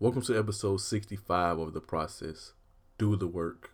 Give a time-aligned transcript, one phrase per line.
[0.00, 2.52] Welcome to episode 65 of The Process.
[2.98, 3.73] Do the work.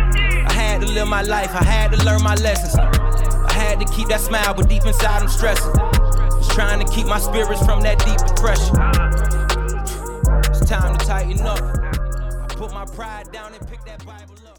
[0.81, 2.73] To live my life, I had to learn my lessons.
[2.75, 5.75] I had to keep that smile, but deep inside I'm stressing.
[5.75, 8.75] Just trying to keep my spirits from that deep depression.
[10.49, 11.61] It's time to tighten up.
[11.61, 14.57] I put my pride down and pick that Bible up.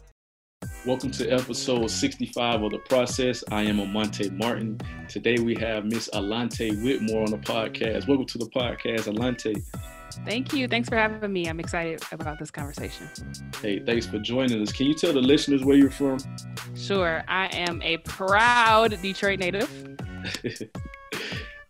[0.85, 3.43] Welcome to episode 65 of The Process.
[3.51, 4.79] I am Amante Martin.
[5.09, 8.07] Today we have Miss Allanté Whitmore on the podcast.
[8.07, 9.61] Welcome to the podcast, Allanté.
[10.25, 10.67] Thank you.
[10.67, 11.47] Thanks for having me.
[11.47, 13.07] I'm excited about this conversation.
[13.61, 14.71] Hey, thanks for joining us.
[14.71, 16.19] Can you tell the listeners where you're from?
[16.75, 17.23] Sure.
[17.27, 19.69] I am a proud Detroit native.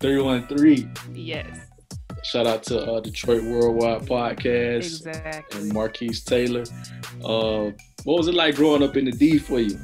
[0.00, 0.92] 313.
[1.12, 1.46] Yes,
[2.24, 5.60] Shout out to uh, Detroit Worldwide Podcast exactly.
[5.60, 6.64] and Marquise Taylor.
[7.22, 7.70] Uh,
[8.04, 9.78] what was it like growing up in the D for you?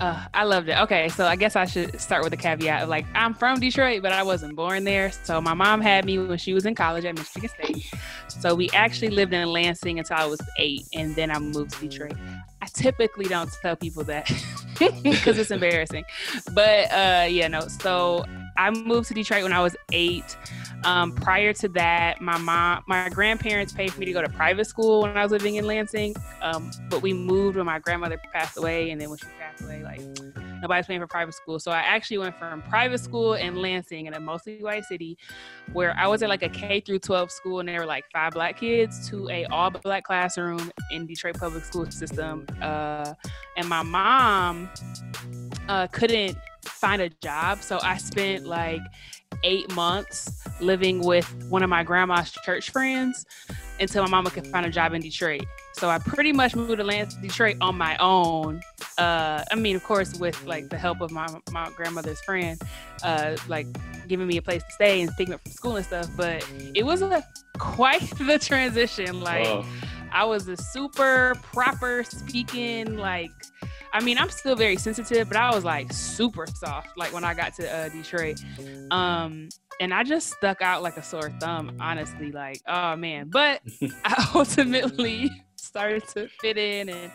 [0.00, 0.76] Uh, I loved it.
[0.80, 2.82] Okay, so I guess I should start with a caveat.
[2.82, 5.12] of, Like, I'm from Detroit, but I wasn't born there.
[5.12, 7.92] So my mom had me when she was in college at Michigan State.
[8.28, 11.88] So we actually lived in Lansing until I was eight, and then I moved to
[11.88, 12.14] Detroit.
[12.60, 14.30] I typically don't tell people that
[15.02, 16.04] because it's embarrassing.
[16.52, 17.60] But uh, yeah, no.
[17.60, 18.24] So
[18.56, 20.36] I moved to Detroit when I was eight.
[20.84, 24.66] Um, prior to that, my mom, my grandparents paid for me to go to private
[24.66, 26.14] school when I was living in Lansing.
[26.42, 29.82] Um, but we moved when my grandmother passed away, and then when she passed away,
[29.82, 30.00] like
[30.60, 31.58] nobody's paying for private school.
[31.58, 35.16] So I actually went from private school in Lansing in a mostly white city,
[35.72, 38.32] where I was at like a K through 12 school, and there were like five
[38.32, 42.46] black kids, to a all black classroom in Detroit public school system.
[42.60, 43.14] Uh,
[43.56, 44.68] and my mom
[45.68, 48.80] uh, couldn't find a job, so I spent like
[49.44, 53.24] eight months living with one of my grandma's church friends
[53.80, 55.44] until my mama could find a job in Detroit.
[55.74, 58.60] So I pretty much moved to Lance, Detroit on my own.
[58.98, 62.60] Uh, I mean, of course, with like the help of my my grandmother's friend,
[63.02, 63.66] uh, like
[64.08, 66.08] giving me a place to stay and picking me up from school and stuff.
[66.16, 67.24] But it was a
[67.58, 69.20] quite the transition.
[69.20, 69.62] Like Uh,
[70.12, 73.32] I was a super proper speaking, like,
[73.94, 77.32] I mean, I'm still very sensitive, but I was like super soft, like when I
[77.32, 78.40] got to uh, Detroit.
[78.90, 79.48] Um,
[79.80, 83.28] and I just stuck out like a sore thumb, honestly, like, oh man.
[83.28, 83.62] But
[84.04, 87.12] I ultimately started to fit in, and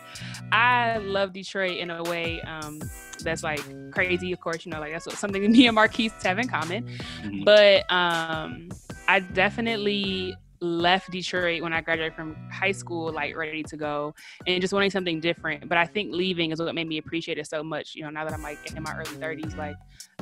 [0.52, 2.80] I love Detroit in a way um,
[3.22, 3.60] that's like
[3.92, 6.88] crazy, of course, you know, like that's what something me and Marquise have in common
[7.22, 7.44] mhm.
[7.44, 8.68] but um
[9.08, 14.14] i definitely left detroit when i graduated from high school like ready to go
[14.46, 15.68] and just wanting something different.
[15.68, 18.24] But i think leaving is what made me appreciate it so much you know now
[18.24, 19.76] that i'm like in my early 30s like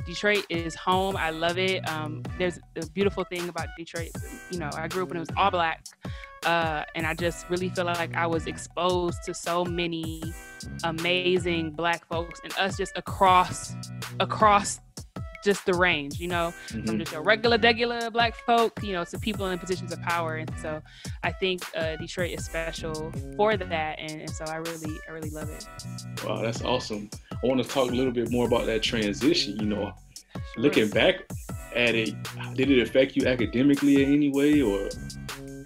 [0.06, 1.16] detroit is home.
[1.16, 1.86] I love it.
[1.88, 4.10] Um there's a beautiful thing about detroit
[4.50, 5.84] you know i grew up and it was all black
[6.46, 10.22] uh, and I just really feel like I was exposed to so many
[10.84, 13.74] amazing black folks and us just across
[14.20, 14.80] across
[15.44, 16.98] just the range, you know, from Mhm.
[16.98, 20.36] just your regular, regular black folk, you know, to people in positions of power.
[20.36, 20.82] And so
[21.22, 23.98] I think uh, Detroit is special for that.
[23.98, 25.66] And, and so I really, I really love it.
[26.24, 27.08] Wow, that's awesome.
[27.32, 29.58] I want to talk a little bit more about that transition.
[29.60, 29.92] You know,
[30.54, 30.62] Sure.
[30.62, 31.16] looking back
[31.74, 32.14] at it,
[32.54, 34.88] did it affect you academically in any way, or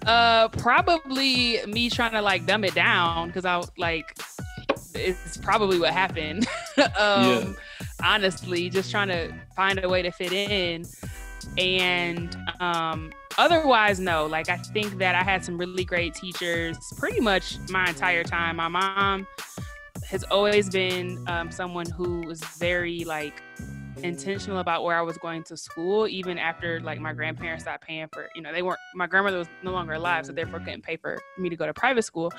[0.05, 4.17] Uh, probably me trying to like dumb it down because I like
[4.95, 6.47] it's probably what happened.
[6.77, 7.43] um, Yeah.
[8.03, 10.85] Honestly, just trying to find a way to fit in,
[11.57, 14.25] and um, otherwise, no.
[14.25, 18.57] Like I think that I had some really great teachers pretty much my entire time.
[18.57, 19.25] My mom
[20.05, 23.41] has always been um, someone who was very like
[24.01, 28.07] intentional about where I was going to school, even after like my grandparents stopped paying
[28.11, 30.97] for, you know, they weren't, my grandmother was no longer alive, so therefore couldn't pay
[30.97, 32.33] for me to go to private school.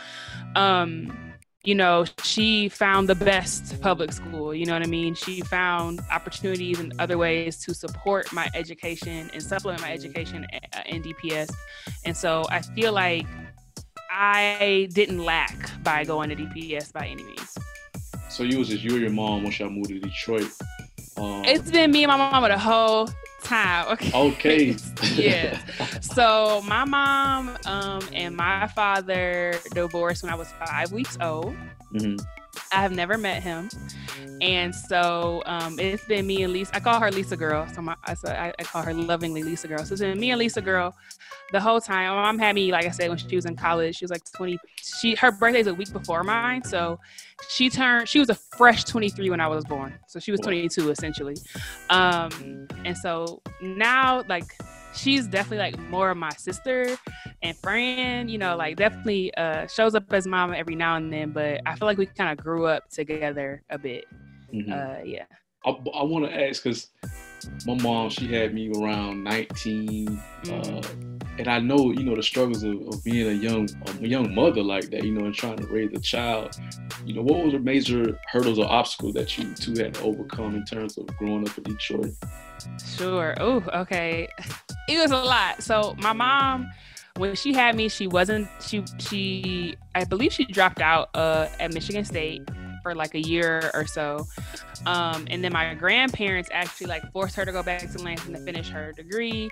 [0.57, 1.34] Um,
[1.65, 4.55] you know, she found the best public school.
[4.55, 5.15] You know what I mean?
[5.15, 10.47] She found opportunities and other ways to support my education and supplement my education
[10.87, 11.51] in DPS.
[12.05, 13.27] And so I feel like
[14.11, 17.57] I didn't lack by going to DPS by any means.
[18.29, 20.51] So you was just you and your mom once y'all moved to Detroit.
[21.17, 23.09] Um, it's been me and my mom the whole
[23.45, 23.87] time.
[23.95, 24.11] Okay.
[24.15, 24.77] Okay.
[25.15, 25.59] yeah.
[26.01, 31.55] So my mom um, and my father divorced when I was five weeks old.
[31.93, 32.17] Mm-hmm.
[32.73, 33.69] I have never met him,
[34.41, 36.75] and so um, it's been me and Lisa.
[36.75, 37.67] I call her Lisa Girl.
[37.75, 39.85] So my, I, I call her lovingly Lisa Girl.
[39.85, 40.95] So it's been me and Lisa Girl
[41.53, 42.15] the whole time.
[42.15, 43.97] My mom had me, like I said, when she was in college.
[43.97, 44.59] She was like 20.
[44.77, 47.01] She her birthday's a week before mine, so
[47.49, 48.09] she turned.
[48.09, 49.95] She was a fresh 23 when I was born.
[50.09, 51.37] So she was 22 essentially.
[51.91, 54.57] Um, and so now, like
[54.95, 56.97] she's definitely like more of my sister
[57.43, 61.31] and friend, you know, like definitely uh, shows up as mama every now and then,
[61.31, 64.05] but I feel like we kind of grew up together a bit.
[64.53, 64.73] Mm-hmm.
[64.73, 65.25] Uh, yeah.
[65.67, 66.89] I, I want to ask because
[67.67, 70.09] my mom, she had me around 19.
[70.09, 70.77] Uh, mm-hmm.
[70.77, 73.69] Uh, and I know, you know, the struggles of, of, being a young
[74.01, 76.57] a young mother like that, you know, and trying to raise a child.
[77.05, 80.55] You know, what was the major hurdles or obstacles that you two had to overcome
[80.55, 82.13] in terms of growing up in Detroit?
[82.97, 83.35] Sure.
[83.41, 84.29] Oh, okay.
[84.89, 85.63] It was a lot.
[85.63, 86.71] So my mom,
[87.17, 91.73] when she had me, she wasn't she she I believe she dropped out uh, at
[91.73, 92.49] Michigan State
[92.85, 94.29] for like a year or so.
[94.87, 98.41] Um, and then my grandparents actually like forced her to go back to Lansing to
[98.41, 99.51] finish her degree.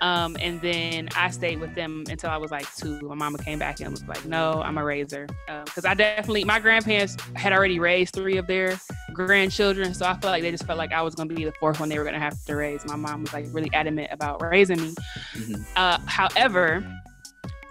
[0.00, 3.00] Um, and then I stayed with them until I was like two.
[3.00, 5.28] My mama came back and was like, no, I'm a raiser.
[5.64, 8.78] Because um, I definitely, my grandparents had already raised three of their
[9.12, 9.94] grandchildren.
[9.94, 11.78] So I felt like they just felt like I was going to be the fourth
[11.78, 12.84] one they were going to have to raise.
[12.86, 14.94] My mom was like really adamant about raising me.
[15.34, 15.62] Mm-hmm.
[15.76, 16.84] Uh, however,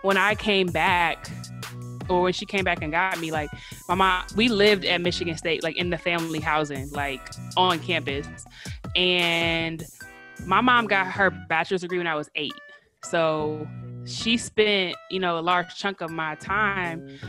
[0.01, 1.29] when I came back
[2.13, 3.49] or when she came back and got me, like
[3.87, 7.21] my mom, we lived at Michigan State, like in the family housing, like
[7.57, 8.27] on campus.
[8.95, 9.83] And
[10.45, 12.53] my mom got her bachelor's degree when I was eight.
[13.03, 13.67] So
[14.05, 17.19] she spent, you know, a large chunk of my time,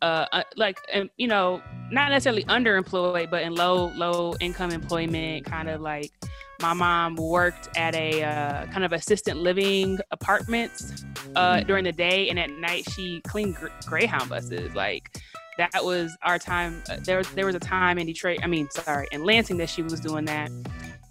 [0.00, 0.78] uh, uh like,
[1.16, 6.10] you know, not necessarily underemployed, but in low, low income employment, kind of like
[6.60, 11.04] my mom worked at a uh, kind of assistant living apartments
[11.36, 11.66] uh, mm-hmm.
[11.66, 14.74] during the day, and at night she cleaned gr- Greyhound buses.
[14.74, 15.20] Like
[15.58, 16.82] that was our time.
[16.88, 18.38] Uh, there was there was a time in Detroit.
[18.42, 20.50] I mean, sorry, in Lansing that she was doing that,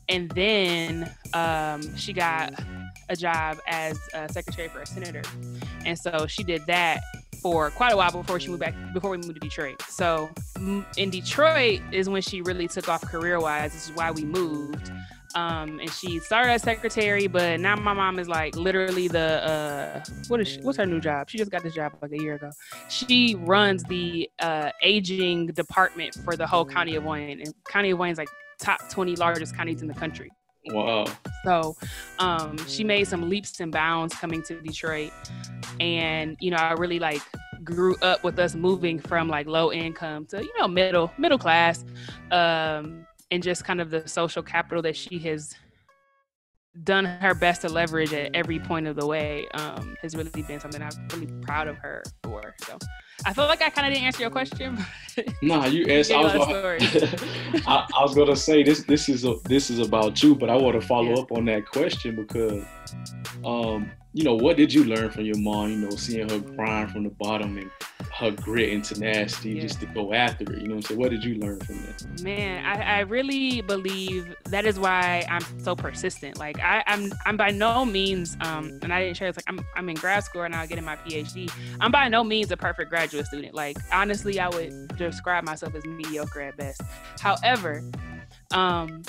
[0.10, 2.54] and then um, she got
[3.10, 5.22] a job as a secretary for a senator,
[5.86, 7.02] and so she did that
[7.42, 9.82] for quite a while before she moved back before we moved to Detroit.
[9.84, 10.30] So
[10.98, 13.74] in Detroit is when she really took off career wise.
[13.74, 14.92] This is why we moved.
[15.34, 20.04] Um, and she started as secretary, but now my mom is like literally the uh,
[20.28, 21.30] what is she, what's her new job?
[21.30, 22.52] She just got this job like a year ago.
[22.90, 28.00] She runs the uh, aging department for the whole county of Wayne, and county of
[28.00, 28.30] Wayne is like
[28.60, 30.32] top 20 largest counties in the country.
[30.68, 31.06] Wow.
[31.44, 31.76] So
[32.20, 35.12] um, she made some leaps and bounds coming to Detroit.
[35.80, 37.22] And, you know, I really like
[37.64, 41.84] grew up with us moving from like low income to, you know, middle, middle class.
[42.32, 45.56] Um, and just kind of the social capital that she has
[46.84, 50.60] done her best to leverage at every point of the way um, has really been
[50.60, 52.56] something I'm really proud of her for.
[52.60, 52.78] So
[53.26, 54.78] I feel like I kind of didn't answer your question.
[55.42, 56.12] nah, you asked.
[56.12, 58.84] I was, gonna, I, I was, gonna say this.
[58.84, 61.22] This is a, this is about you, but I want to follow yeah.
[61.22, 62.64] up on that question because
[63.46, 65.70] um, you know, what did you learn from your mom?
[65.72, 67.70] You know, seeing her grind from the bottom and
[68.22, 69.62] her grit and tenacity yeah.
[69.64, 70.62] just to go after it.
[70.62, 71.00] You know what I'm saying?
[71.00, 72.22] What did you learn from that?
[72.22, 76.38] Man, I, I really believe that is why I'm so persistent.
[76.38, 79.66] Like I, I'm I'm by no means um and I didn't share it's like I'm
[79.76, 81.52] I'm in grad school and now getting my PhD.
[81.80, 83.56] I'm by no means a perfect graduate student.
[83.56, 86.82] Like honestly I would describe myself as mediocre at best.
[87.20, 87.84] However,
[88.52, 89.02] um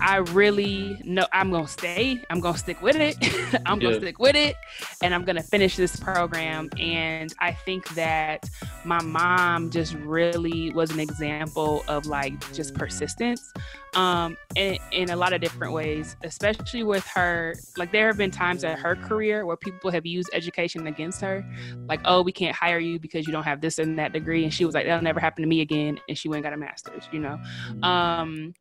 [0.00, 2.22] I really know I'm gonna stay.
[2.30, 3.16] I'm gonna stick with it.
[3.66, 4.56] I'm gonna stick with it,
[5.02, 6.70] and I'm gonna finish this program.
[6.78, 8.48] And I think that
[8.84, 13.52] my mom just really was an example of like just persistence,
[13.94, 16.16] um, in, in a lot of different ways.
[16.22, 20.30] Especially with her, like there have been times in her career where people have used
[20.32, 21.44] education against her,
[21.88, 24.54] like, oh, we can't hire you because you don't have this and that degree, and
[24.54, 26.56] she was like, that'll never happen to me again, and she went and got a
[26.56, 27.08] master's.
[27.12, 27.38] You know.
[27.82, 28.54] Um,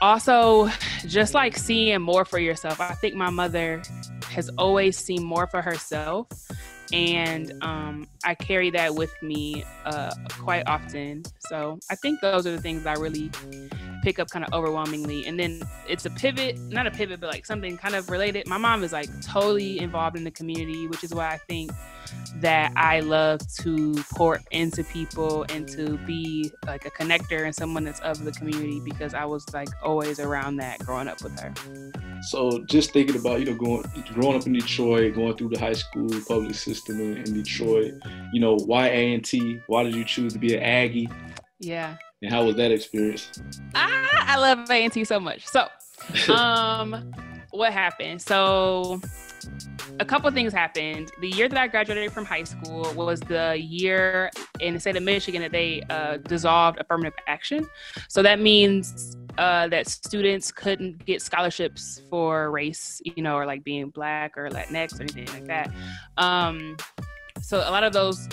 [0.00, 0.68] also
[1.06, 2.80] just like seeing more for yourself.
[2.80, 3.82] I think my mother
[4.28, 6.28] has always seen more for herself
[6.92, 11.22] and um, I carry that with me uh, quite often.
[11.38, 13.30] So I think those are the things I really
[14.02, 15.26] pick up kind of overwhelmingly.
[15.26, 18.46] And then it's a pivot, not a pivot, but like something kind of related.
[18.46, 21.72] My mom is like totally involved in the community, which is why I think
[22.36, 27.84] that I love to pour into people and to be like a connector and someone
[27.84, 31.52] that's of the community because I was like always around that growing up with her.
[32.30, 35.72] So just thinking about you know going growing up in Detroit, going through the high
[35.72, 37.94] school public system in, in Detroit,
[38.32, 39.60] you know why A and T?
[39.66, 41.08] Why did you choose to be an Aggie?
[41.58, 41.96] Yeah.
[42.22, 43.42] And how was that experience?
[43.74, 45.46] Ah, I love A and T so much.
[45.46, 45.68] So,
[46.32, 47.12] um,
[47.50, 48.22] what happened?
[48.22, 49.00] So
[50.00, 51.10] a couple things happened.
[51.20, 54.30] The year that I graduated from high school was the year
[54.60, 57.68] in the state of Michigan that they uh, dissolved affirmative action.
[58.08, 63.64] So that means uh, that students couldn't get scholarships for race, you know, or like
[63.64, 65.72] being black or Latinx or anything like that.
[66.16, 66.76] Um,
[67.40, 68.28] so a lot of those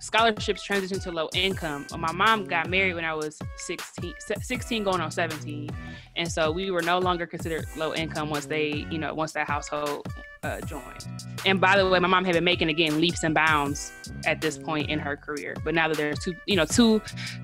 [0.00, 1.86] scholarships transition to low income.
[1.96, 5.70] My mom got married when I was 16, 16 going on 17.
[6.16, 9.46] And so we were no longer considered low income once they, you know, once that
[9.46, 10.06] household
[10.42, 11.06] uh, joined.
[11.46, 13.92] And by the way, my mom had been making again leaps and bounds
[14.26, 15.56] at this point in her career.
[15.64, 17.00] But now that there's two, you know, two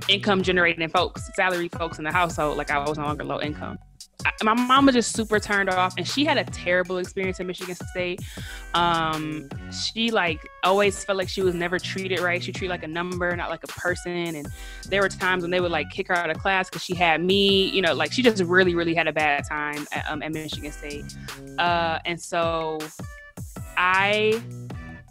[0.08, 3.78] income generating folks, salary folks in the household, like I was no longer low income.
[4.42, 7.74] My mom was just super turned off and she had a terrible experience at Michigan
[7.74, 8.20] State.
[8.74, 12.42] Um, she like always felt like she was never treated right.
[12.42, 14.34] She treated like a number, not like a person.
[14.34, 14.48] And
[14.88, 17.22] there were times when they would like kick her out of class because she had
[17.22, 20.32] me, you know, like she just really, really had a bad time at, um, at
[20.32, 21.04] Michigan State.
[21.58, 22.78] Uh, and so
[23.76, 24.42] I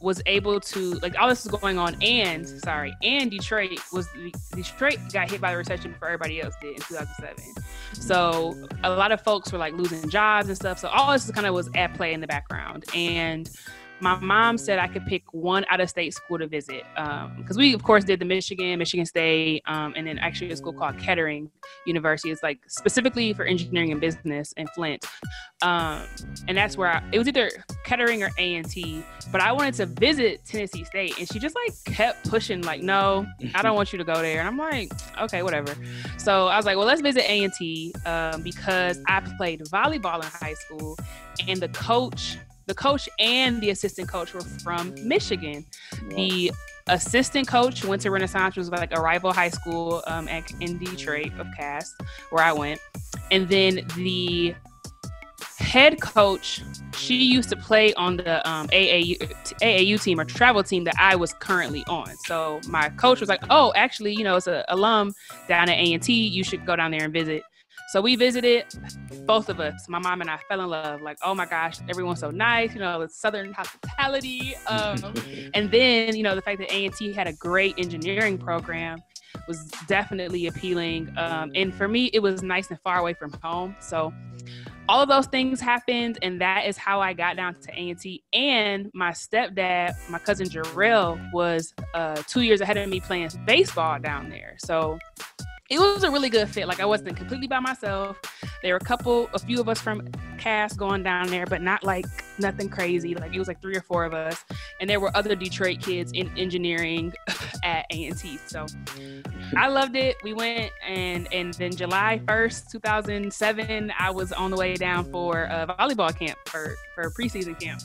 [0.01, 4.07] was able to like all this is going on and sorry and detroit was
[4.55, 7.43] detroit got hit by the recession before everybody else did in 2007
[7.93, 11.45] so a lot of folks were like losing jobs and stuff so all this kind
[11.45, 12.85] of was at play in the background.
[12.95, 13.49] And
[14.01, 17.57] my mom said I could pick one out of state school to visit because um,
[17.57, 20.97] we, of course, did the Michigan, Michigan State, um, and then actually a school called
[20.97, 21.49] Kettering
[21.85, 22.31] University.
[22.31, 25.05] It's like specifically for engineering and business in Flint,
[25.61, 26.03] um,
[26.47, 27.49] and that's where I, it was either
[27.83, 29.03] Kettering or A and T.
[29.31, 33.27] But I wanted to visit Tennessee State, and she just like kept pushing, like, "No,
[33.53, 34.91] I don't want you to go there." And I'm like,
[35.21, 35.75] "Okay, whatever."
[36.17, 40.23] So I was like, "Well, let's visit A and T um, because I played volleyball
[40.23, 40.97] in high school,
[41.47, 42.37] and the coach."
[42.69, 45.65] The coach and the assistant coach were from Michigan.
[46.09, 46.51] The
[46.85, 51.31] assistant coach went to Renaissance, was like a rival high school um, at, in Detroit
[51.39, 51.95] of Cass,
[52.29, 52.79] where I went.
[53.31, 54.53] And then the
[55.57, 56.61] head coach,
[56.95, 59.17] she used to play on the um, AAU,
[59.63, 62.15] AAU team or travel team that I was currently on.
[62.27, 65.11] So my coach was like, "Oh, actually, you know, it's an alum
[65.47, 66.13] down at A and T.
[66.13, 67.41] You should go down there and visit."
[67.91, 68.65] So we visited,
[69.25, 71.01] both of us, my mom and I fell in love.
[71.01, 74.55] Like, oh my gosh, everyone's so nice, you know, it's Southern hospitality.
[74.67, 75.11] Um,
[75.55, 78.99] and then, you know, the fact that A&T had a great engineering program
[79.47, 81.11] was definitely appealing.
[81.17, 83.75] Um, and for me, it was nice and far away from home.
[83.79, 84.13] So
[84.87, 88.23] all of those things happened, and that is how I got down to A&T.
[88.33, 93.99] And my stepdad, my cousin Jarrell, was uh, two years ahead of me playing baseball
[93.99, 94.57] down there.
[94.59, 94.99] So
[95.69, 96.67] it was a really good fit.
[96.67, 98.19] Like I wasn't completely by myself.
[98.63, 100.07] There were a couple, a few of us from
[100.39, 102.05] Cass going down there, but not like
[102.39, 103.13] nothing crazy.
[103.13, 104.43] Like it was like three or four of us,
[104.81, 107.13] and there were other Detroit kids in engineering
[107.63, 108.39] at A and T.
[108.47, 108.65] So
[109.55, 110.15] I loved it.
[110.23, 114.73] We went, and and then July first, two thousand seven, I was on the way
[114.75, 117.81] down for a volleyball camp for for preseason camp,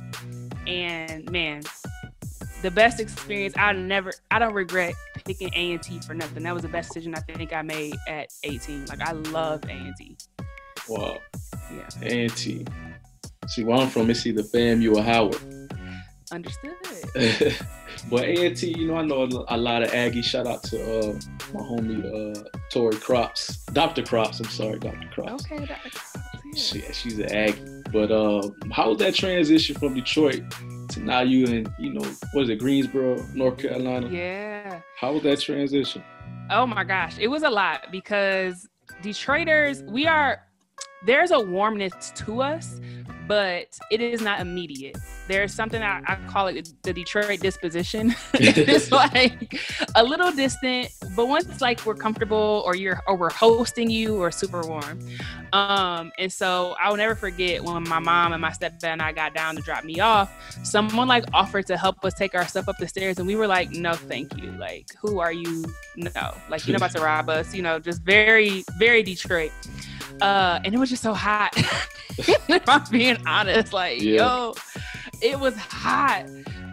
[0.66, 1.62] and man,
[2.64, 3.54] the best experience.
[3.58, 4.94] I never, I don't regret
[5.26, 6.44] picking A and T for nothing.
[6.44, 8.86] That was the best decision I think I made at 18.
[8.86, 10.16] Like I love A and T.
[10.88, 11.18] Wow.
[11.70, 11.88] Yeah.
[12.02, 12.64] A and T.
[13.48, 15.36] See, where I'm from, it's either FAMU or Howard.
[16.32, 16.74] Understood.
[18.10, 20.22] but A and T, you know, I know a, lot of Aggie.
[20.22, 21.12] Shout out to uh,
[21.52, 22.02] my homie
[22.34, 24.02] uh, Tori Crops, Dr.
[24.02, 24.40] Crops.
[24.40, 25.06] I'm sorry, Dr.
[25.12, 25.44] Crops.
[25.44, 25.90] Okay, Dr.
[25.90, 26.16] Crops.
[26.46, 26.54] Yeah.
[26.54, 27.82] She, she's an Aggie.
[27.92, 30.42] But uh, how was that transition from Detroit
[30.90, 34.08] to now you in, you know, what is it, Greensboro, North Carolina?
[34.08, 34.80] Yeah.
[34.98, 36.02] How was that transition?
[36.50, 38.68] Oh my gosh, it was a lot because
[39.02, 40.42] Detroiters, we are
[41.06, 42.80] there's a warmness to us
[43.26, 44.96] but it is not immediate.
[45.28, 48.14] There's something I, I call it the Detroit disposition.
[48.34, 49.60] it's like
[49.94, 54.30] a little distant, but once like we're comfortable or you're or we're hosting you or
[54.30, 54.98] super warm.
[55.52, 59.34] Um, and so I'll never forget when my mom and my stepdad and I got
[59.34, 60.30] down to drop me off,
[60.64, 63.46] someone like offered to help us take our stuff up the stairs and we were
[63.46, 64.50] like, no, thank you.
[64.52, 65.64] Like, who are you?
[65.96, 69.52] No, like you're not about to rob us, you know, just very, very Detroit.
[70.20, 71.52] Uh, and it was just so hot.
[72.18, 74.16] if I'm being honest, like, yeah.
[74.16, 74.54] yo,
[75.20, 76.26] it was hot.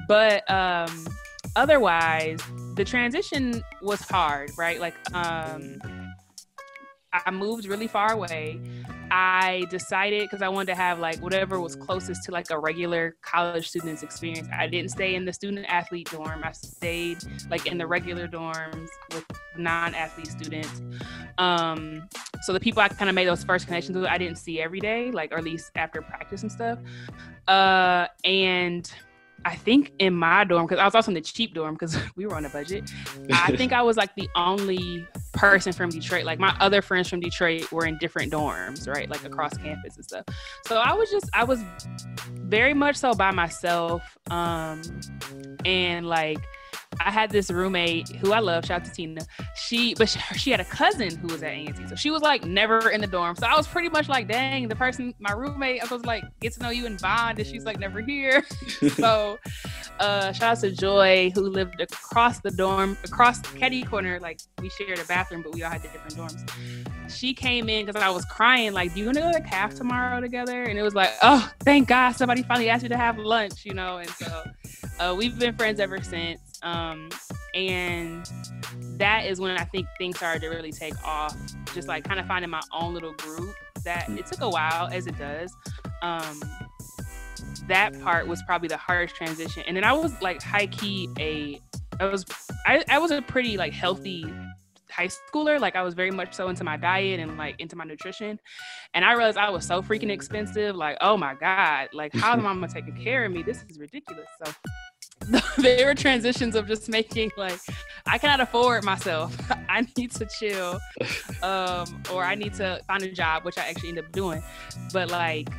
[0.07, 1.07] But um,
[1.55, 2.39] otherwise,
[2.75, 4.79] the transition was hard, right?
[4.79, 5.79] Like, um,
[7.13, 8.59] I moved really far away.
[9.11, 13.17] I decided because I wanted to have like whatever was closest to like a regular
[13.21, 14.47] college student's experience.
[14.57, 16.41] I didn't stay in the student athlete dorm.
[16.43, 17.17] I stayed
[17.49, 19.25] like in the regular dorms with
[19.57, 20.81] non-athlete students.
[21.37, 22.07] Um,
[22.43, 24.79] so the people I kind of made those first connections with, I didn't see every
[24.79, 26.79] day, like or at least after practice and stuff.
[27.49, 28.89] Uh, and
[29.45, 32.25] I think in my dorm, because I was also in the cheap dorm because we
[32.25, 32.91] were on a budget.
[33.31, 36.25] I think I was like the only person from Detroit.
[36.25, 39.09] Like my other friends from Detroit were in different dorms, right?
[39.09, 40.25] Like across campus and stuff.
[40.67, 41.63] So I was just, I was
[42.33, 44.03] very much so by myself.
[44.29, 44.81] Um,
[45.65, 46.39] and like,
[46.99, 48.65] I had this roommate who I love.
[48.65, 49.21] Shout out to Tina.
[49.55, 52.45] She, but she, she had a cousin who was at A&T, so she was like
[52.45, 53.35] never in the dorm.
[53.35, 56.53] So I was pretty much like, dang, the person, my roommate, I was like, get
[56.53, 58.43] to know you and bond, and she's like never here.
[58.95, 59.39] so,
[59.99, 64.19] uh, shout out to Joy who lived across the dorm, across the caddy corner.
[64.19, 67.09] Like we shared a bathroom, but we all had the different dorms.
[67.09, 69.75] She came in because I was crying, like, do you want to go to calf
[69.75, 70.63] tomorrow together?
[70.63, 73.73] And it was like, oh, thank God somebody finally asked me to have lunch, you
[73.73, 73.97] know.
[73.97, 74.43] And so
[74.99, 76.50] uh, we've been friends ever since.
[76.63, 77.09] Um,
[77.53, 78.29] and
[78.97, 81.35] that is when I think things started to really take off.
[81.73, 83.55] Just like kind of finding my own little group.
[83.83, 85.55] That it took a while, as it does.
[86.01, 86.39] Um,
[87.67, 89.63] that part was probably the hardest transition.
[89.65, 91.59] And then I was like high key a,
[91.99, 92.25] I was,
[92.65, 94.31] I, I was a pretty like healthy
[94.91, 95.59] high schooler.
[95.59, 98.39] Like I was very much so into my diet and like into my nutrition.
[98.93, 100.75] And I realized I was so freaking expensive.
[100.75, 103.41] Like, oh my God, like how am I gonna taking care of me?
[103.43, 104.27] This is ridiculous.
[104.43, 104.53] So
[105.57, 107.59] there were transitions of just making like
[108.05, 109.35] I cannot afford myself.
[109.69, 110.79] I need to chill,
[111.43, 114.43] um, or I need to find a job, which I actually end up doing.
[114.91, 115.49] But like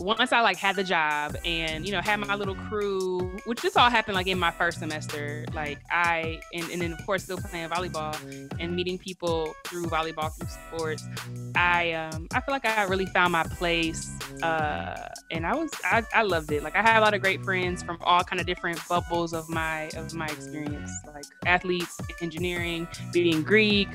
[0.00, 3.76] once I like had the job and you know had my little crew, which this
[3.76, 5.44] all happened like in my first semester.
[5.54, 8.16] Like I and, and then of course still playing volleyball
[8.58, 11.06] and meeting people through volleyball through sports.
[11.54, 14.18] I um I feel like I really found my place.
[14.42, 16.64] Uh and I was I, I loved it.
[16.64, 19.48] Like I had a lot of great friends from all kind of different bubbles of
[19.48, 23.88] my of my experience, like athletes, engineering, being Greek,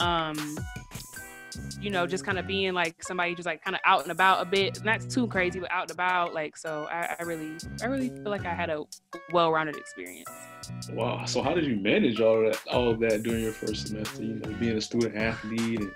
[0.00, 0.58] um,
[1.80, 4.42] you know, just kind of being like somebody just like kind of out and about
[4.42, 6.34] a bit, not too crazy, but out and about.
[6.34, 8.84] Like, so I, I really, I really feel like I had a
[9.32, 10.28] well-rounded experience.
[10.90, 11.24] Wow.
[11.24, 14.22] So how did you manage all that, all of that during your first semester?
[14.22, 15.92] You know, being a student athlete and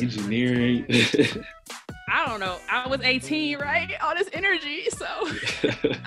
[0.00, 0.86] engineering.
[2.08, 2.58] I don't know.
[2.70, 3.92] I was 18, right?
[4.00, 4.88] All this energy.
[4.90, 5.06] So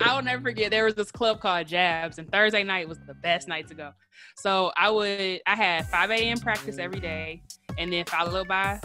[0.00, 0.70] I'll never forget.
[0.70, 3.92] There was this club called Jabs, and Thursday night was the best night to go.
[4.36, 6.38] So I would, I had 5 a.m.
[6.38, 7.42] practice every day
[7.78, 8.80] and then followed by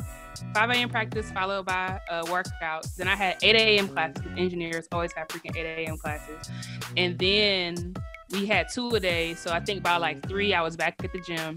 [0.53, 0.89] 5 a.m.
[0.89, 2.95] practice, followed by uh, workouts.
[2.95, 3.87] Then I had 8 a.m.
[3.87, 5.97] classes engineers, always have freaking 8 a.m.
[5.97, 6.49] classes.
[6.97, 7.95] And then
[8.31, 9.35] we had two a day.
[9.35, 11.55] So I think by like three, I was back at the gym.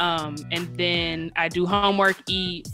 [0.00, 2.68] Um, and then I do homework, eat.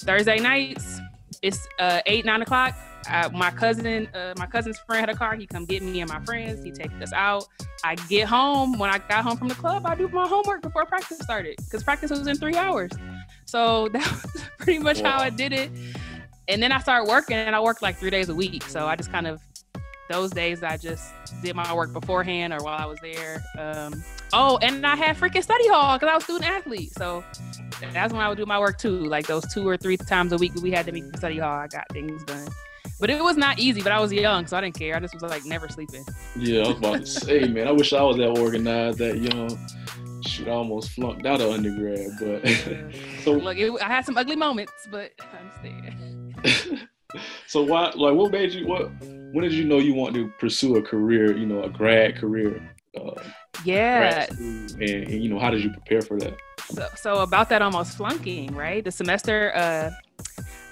[0.00, 0.98] Thursday nights,
[1.42, 2.76] it's uh, 8, 9 o'clock.
[3.08, 5.34] Uh, my cousin, uh, my cousin's friend had a car.
[5.34, 6.62] He come get me and my friends.
[6.62, 7.46] He take us out.
[7.82, 8.78] I get home.
[8.78, 11.82] When I got home from the club, I do my homework before practice started because
[11.82, 12.90] practice was in three hours.
[13.46, 15.12] So that was pretty much wow.
[15.12, 15.70] how I did it.
[16.48, 18.64] And then I started working, and I worked like three days a week.
[18.64, 19.40] So I just kind of
[20.10, 23.42] those days I just did my work beforehand or while I was there.
[23.56, 26.92] Um, oh, and I had freaking study hall because I was student athlete.
[26.98, 27.24] So
[27.92, 28.98] that's when I would do my work too.
[28.98, 31.56] Like those two or three times a week we had to meet the study hall.
[31.56, 32.48] I got things done.
[32.98, 34.96] But it was not easy, but I was young, so I didn't care.
[34.96, 36.04] I just was like never sleeping.
[36.36, 39.58] Yeah, I was about to say, man, I wish I was that organized, that young.
[40.26, 42.46] Shoot, I almost flunked out of undergrad, but
[43.24, 46.88] so look, it, I had some ugly moments, but I'm understand.
[47.46, 48.66] so why, like, what made you?
[48.66, 48.90] What?
[49.00, 51.36] When did you know you want to pursue a career?
[51.36, 52.60] You know, a grad career.
[52.98, 53.22] Uh,
[53.64, 54.26] yeah.
[54.38, 56.34] And, and, you know, how did you prepare for that?
[56.66, 58.84] So, so about that almost flunking, right?
[58.84, 59.52] The semester.
[59.54, 59.90] Uh,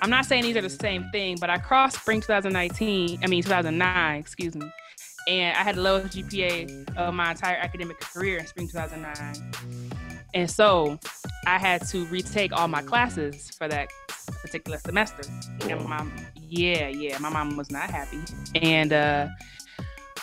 [0.01, 3.20] I'm not saying these are the same thing, but I crossed spring 2019.
[3.22, 4.70] I mean 2009, excuse me,
[5.29, 9.53] and I had the lowest GPA of my entire academic career in spring 2009.
[10.35, 10.98] And so
[11.46, 13.88] I had to retake all my classes for that
[14.42, 15.22] particular semester.
[15.68, 16.07] And my
[16.48, 18.20] yeah, yeah, my mom was not happy.
[18.55, 19.29] And uh,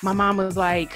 [0.06, 0.96] my mom was like,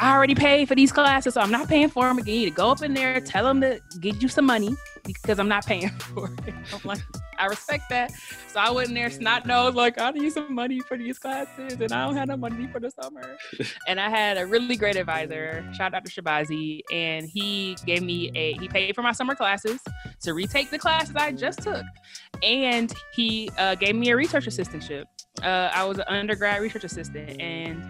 [0.00, 2.40] I already paid for these classes, so I'm not paying for them again.
[2.40, 5.48] You to go up in there, tell them to get you some money because I'm
[5.48, 6.54] not paying for it.
[6.72, 7.00] I'm like,
[7.38, 8.12] I respect that.
[8.48, 11.80] So I went in there snot nose, like, I need some money for these classes
[11.80, 13.36] and I don't have no money for the summer.
[13.88, 18.30] and I had a really great advisor, shout out to Shabazi, and he gave me
[18.34, 19.80] a, he paid for my summer classes
[20.20, 21.84] to retake the classes I just took.
[22.42, 25.04] and he uh, gave me a research assistantship.
[25.42, 27.82] Uh, I was an undergrad research assistant, and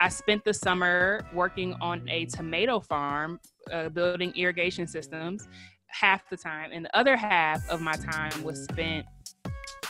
[0.00, 3.40] I spent the summer working on a tomato farm,
[3.72, 5.48] uh, building irrigation systems
[5.88, 9.06] half the time, and the other half of my time was spent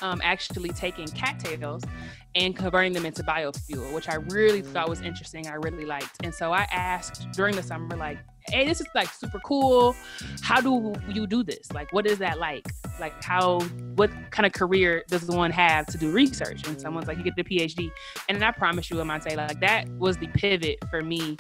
[0.03, 1.83] um, actually taking cattails
[2.35, 5.49] and converting them into biofuel, which I really thought was interesting.
[5.49, 6.23] I really liked.
[6.23, 8.19] And so I asked during the summer, like,
[8.51, 9.95] hey, this is like super cool.
[10.43, 11.73] How do you do this?
[11.73, 12.67] Like, what is that like?
[13.01, 13.61] Like, how,
[13.95, 16.67] what kind of career does one have to do research?
[16.67, 17.91] And someone's like, you get the PhD.
[18.29, 21.37] And I promise you, Amante, like, that was the pivot for me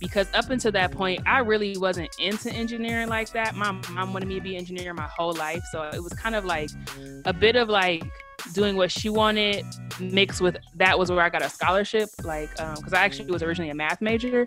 [0.00, 3.54] because up until that point, I really wasn't into engineering like that.
[3.54, 5.62] My mom wanted me to be an engineer my whole life.
[5.72, 6.70] So it was kind of like
[7.24, 8.04] a bit of like
[8.52, 9.64] doing what she wanted
[10.00, 12.08] mixed with that was where I got a scholarship.
[12.22, 14.44] Like, because um, I actually was originally a math major,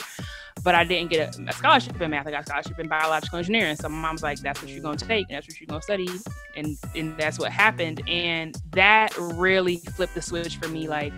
[0.64, 2.28] but I didn't get a, a, scholarship in math.
[2.28, 3.76] I got a scholarship in biological engineering.
[3.76, 5.82] So my mom's like, that's what you're going to take, and that's what you're going
[5.82, 6.08] to study.
[6.56, 8.02] And, and that's what happened.
[8.08, 10.88] And that really flipped the switch for me.
[10.88, 11.14] Like,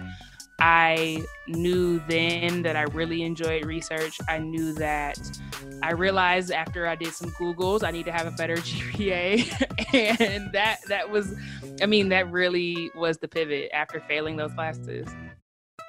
[0.59, 4.17] I knew then that I really enjoyed research.
[4.27, 5.17] I knew that
[5.81, 9.93] I realized after I did some Googles, I need to have a better GPA.
[9.93, 11.35] and that that was
[11.81, 15.07] I mean, that really was the pivot after failing those classes.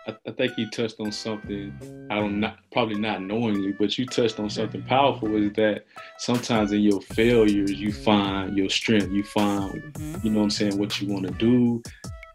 [0.06, 4.06] I, I think you touched on something I don't not probably not knowingly, but you
[4.06, 5.84] touched on something powerful is that
[6.18, 9.10] sometimes in your failures you find your strength.
[9.10, 10.26] You find, mm-hmm.
[10.26, 11.82] you know what I'm saying, what you want to do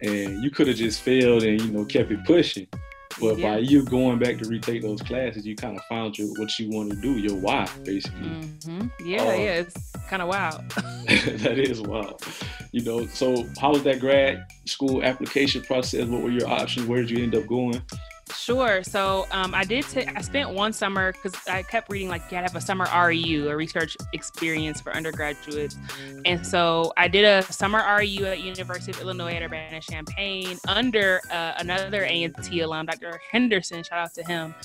[0.02, 2.68] and you could have just failed and you know kept it pushing.
[3.20, 3.54] But yeah.
[3.54, 6.70] by you going back to retake those classes, you kind of found your what you
[6.70, 8.28] want to do, your why, basically.
[8.28, 8.88] Mm-hmm.
[9.06, 10.70] Yeah, um, yeah, it's kind of wild.
[10.70, 12.22] that is wild.
[12.72, 16.08] You know, so how was that grad school application process?
[16.08, 16.88] What were your options?
[16.88, 17.82] Where did you end up going?
[18.34, 18.82] Sure.
[18.84, 19.86] So um, I did.
[19.86, 22.86] T- I spent one summer because I kept reading like you gotta have a summer
[22.86, 25.78] REU, a research experience for undergraduates,
[26.26, 31.22] and so I did a summer REU at University of Illinois at Urbana Champaign under
[31.32, 33.20] uh, another A&T alum, Dr.
[33.32, 33.84] Henderson.
[33.84, 34.56] Shout out to him,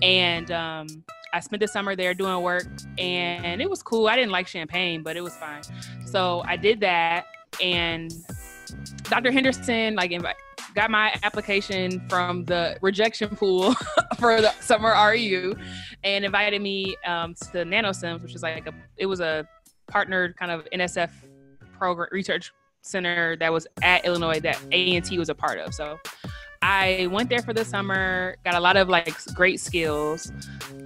[0.00, 0.86] and um,
[1.32, 2.66] I spent the summer there doing work,
[2.98, 4.06] and it was cool.
[4.06, 5.62] I didn't like Champaign, but it was fine.
[6.06, 7.26] So I did that,
[7.60, 8.12] and
[9.04, 9.32] Dr.
[9.32, 10.36] Henderson like invite
[10.74, 13.74] got my application from the rejection pool
[14.18, 15.58] for the summer REU
[16.04, 19.48] and invited me um, to Nano-CEMMS, which is like a, it was a
[19.88, 21.10] partnered kind of NSF
[21.72, 22.52] program research
[22.82, 25.74] center that was at Illinois that A&T was a part of.
[25.74, 25.98] So
[26.62, 30.32] I went there for the summer, got a lot of like great skills,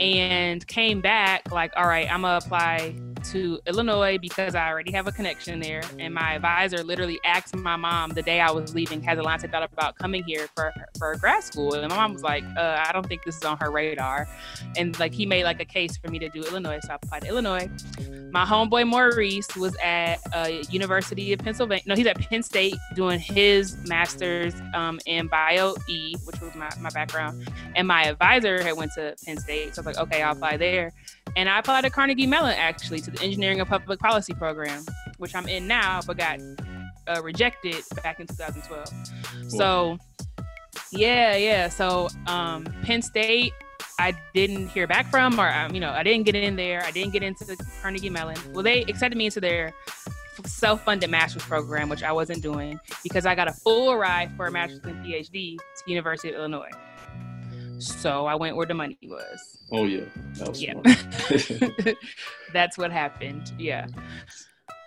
[0.00, 5.06] and came back like, all right, I'm gonna apply to Illinois because I already have
[5.06, 5.82] a connection there.
[5.98, 9.68] And my advisor literally asked my mom the day I was leaving, has Allanté thought
[9.72, 11.74] about coming here for for grad school?
[11.74, 14.28] And my mom was like, uh, I don't think this is on her radar.
[14.76, 17.22] And like he made like a case for me to do Illinois, so I applied
[17.22, 17.68] to Illinois.
[18.32, 21.84] My homeboy Maurice was at uh, University of Pennsylvania.
[21.86, 26.68] No, he's at Penn State doing his master's um, in bio E, which was my,
[26.80, 27.48] my background.
[27.74, 30.56] And my advisor had went to Penn State, so I was like, okay, I'll apply
[30.56, 30.92] there.
[31.36, 34.84] And I applied to Carnegie Mellon actually to the Engineering and Public Policy program,
[35.18, 36.40] which I'm in now, but got
[37.08, 38.90] uh, rejected back in 2012.
[38.90, 39.50] Cool.
[39.50, 39.98] So,
[40.92, 41.68] yeah, yeah.
[41.68, 43.52] So, um, Penn State,
[43.98, 46.82] I didn't hear back from, or um, you know, I didn't get in there.
[46.84, 48.36] I didn't get into Carnegie Mellon.
[48.52, 49.72] Well, they accepted me into their
[50.46, 54.50] self-funded master's program, which I wasn't doing because I got a full ride for a
[54.50, 56.70] master's and PhD to University of Illinois.
[57.78, 59.58] So I went where the money was.
[59.72, 61.92] Oh yeah, that yeah.
[62.52, 63.52] That's what happened.
[63.58, 63.86] Yeah.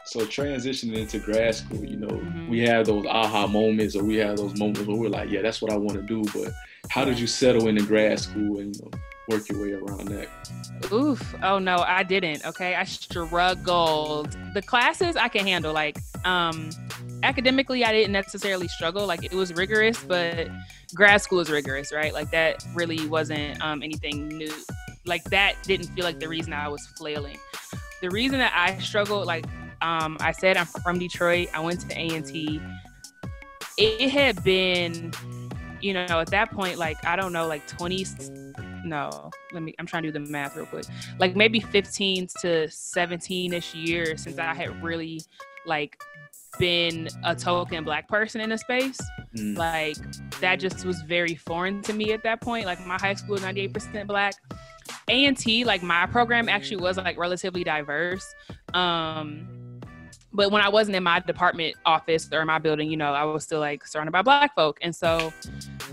[0.06, 2.48] So transitioning into grad school, you know, mm-hmm.
[2.48, 5.62] we have those aha moments, or we have those moments where we're like, yeah, that's
[5.62, 6.24] what I want to do.
[6.32, 6.54] But
[6.90, 8.92] how did you settle into grad school and you know,
[9.30, 10.30] work your way around that?
[10.92, 11.36] Oof.
[11.42, 12.46] Oh no, I didn't.
[12.46, 12.76] Okay.
[12.76, 14.38] I struggled.
[14.54, 15.74] The classes I can handle.
[15.74, 16.70] Like, um,
[17.24, 19.06] academically, I didn't necessarily struggle.
[19.06, 20.48] Like, it was rigorous, but
[20.94, 22.14] grad school is rigorous, right?
[22.14, 24.54] Like, that really wasn't um, anything new.
[25.06, 27.38] Like, that didn't feel like the reason I was flailing.
[28.02, 29.46] The reason that I struggled, like,
[29.82, 31.50] um, I said I'm from Detroit.
[31.54, 32.62] I went to A&T.
[33.78, 35.12] It had been,
[35.82, 38.06] you know, at that point, like, I don't know, like 20,
[38.86, 40.86] no, let me, I'm trying to do the math real quick.
[41.20, 45.22] Like maybe 15 to 17 ish years since I had really
[45.66, 46.00] like
[46.60, 49.00] been a token black person in a space.
[49.36, 49.58] Mm.
[49.58, 49.98] Like
[50.40, 52.66] that just was very foreign to me at that point.
[52.66, 54.36] Like my high school was 98% black.
[55.08, 58.34] A&T, like my program actually was like relatively diverse.
[58.74, 59.48] Um,
[60.36, 63.44] but when I wasn't in my department office or my building, you know, I was
[63.44, 64.78] still like surrounded by black folk.
[64.82, 65.34] And so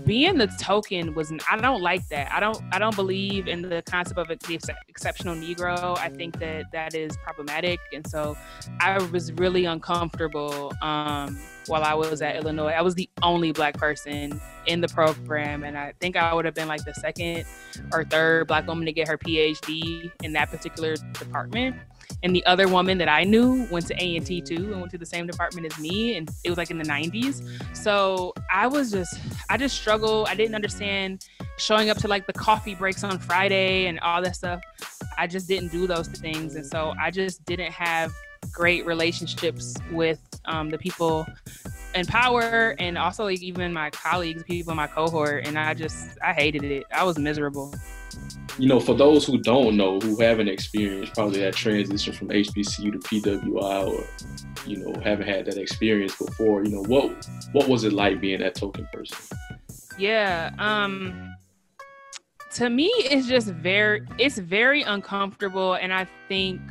[0.05, 2.31] being the token was I don't like that.
[2.31, 5.97] I don't I don't believe in the concept of the exceptional Negro.
[5.97, 7.79] I think that that is problematic.
[7.93, 8.37] And so
[8.79, 12.71] I was really uncomfortable um, while I was at Illinois.
[12.71, 15.63] I was the only black person in the program.
[15.63, 17.45] And I think I would have been like the second
[17.91, 21.75] or third black woman to get her PhD in that particular department
[22.23, 24.91] and the other woman that I knew went to A and T too and went
[24.91, 27.43] to the same department as me, and it was like in the 90s.
[27.75, 30.27] So I was just, I just struggled.
[30.29, 34.35] I didn't understand showing up to like the coffee breaks on Friday and all that
[34.35, 34.61] stuff.
[35.17, 38.13] I just didn't do those things, and so I just didn't have
[38.51, 41.25] great relationships with um, the people
[41.95, 46.17] in power and also like even my colleagues, people in my cohort, and I just
[46.21, 46.85] I hated it.
[46.93, 47.73] I was miserable
[48.59, 52.91] you know, for those who don't know, who haven't experienced probably that transition from HBCU
[52.91, 54.03] to PWI, or
[54.67, 58.39] you know, haven't had that experience before, you know, what what was it like being
[58.39, 59.17] that token person?
[59.97, 61.35] Yeah, um,
[62.53, 66.61] to me, it's just very, it's very uncomfortable, and I think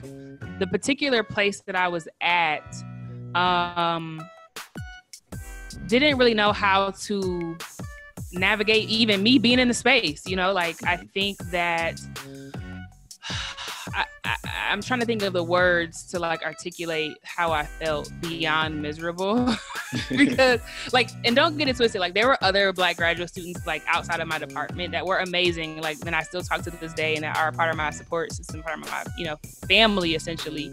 [0.58, 2.74] the particular place that I was at,
[3.34, 4.20] um,
[5.86, 7.56] didn't really know how to
[8.32, 10.52] navigate even me being in the space you know?
[10.52, 12.00] Like i think that
[13.94, 14.37] I, I,
[14.72, 19.55] am trying to think of the words to like articulate how I felt beyond miserable.
[20.09, 20.61] Because
[20.92, 24.20] like and don't get it twisted like there were other black graduate students like outside
[24.20, 27.24] of my department that were amazing like then I still talk to this day and
[27.24, 29.37] are part of my support system part of my you know
[29.68, 30.72] family essentially.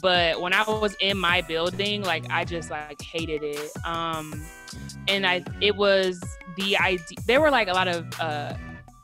[0.00, 3.70] But when I was in my building like I just like hated it.
[3.84, 4.44] Um
[5.08, 6.22] and I it was
[6.56, 8.54] the idea there were like a lot of uh,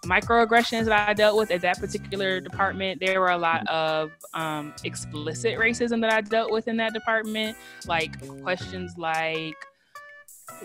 [0.03, 3.01] microaggressions that I dealt with at that particular department.
[3.01, 7.57] There were a lot of um, explicit racism that I dealt with in that department,
[7.87, 9.57] like questions like,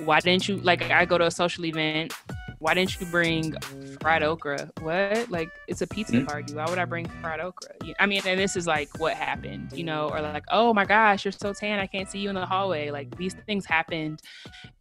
[0.04, 2.13] "Why didn't you like?" I go to a social event.
[2.60, 3.54] Why didn't you bring
[4.02, 4.71] fried okra?
[4.82, 5.30] What?
[5.30, 6.26] Like it's a pizza mm-hmm.
[6.26, 6.54] party.
[6.54, 7.76] Why would I bring fried okra?
[8.00, 11.26] I mean, and this is like what happened, you know, or like, oh my gosh,
[11.26, 12.89] you're so tan, I can't see you in the hallway.
[12.89, 14.21] Like these things happened,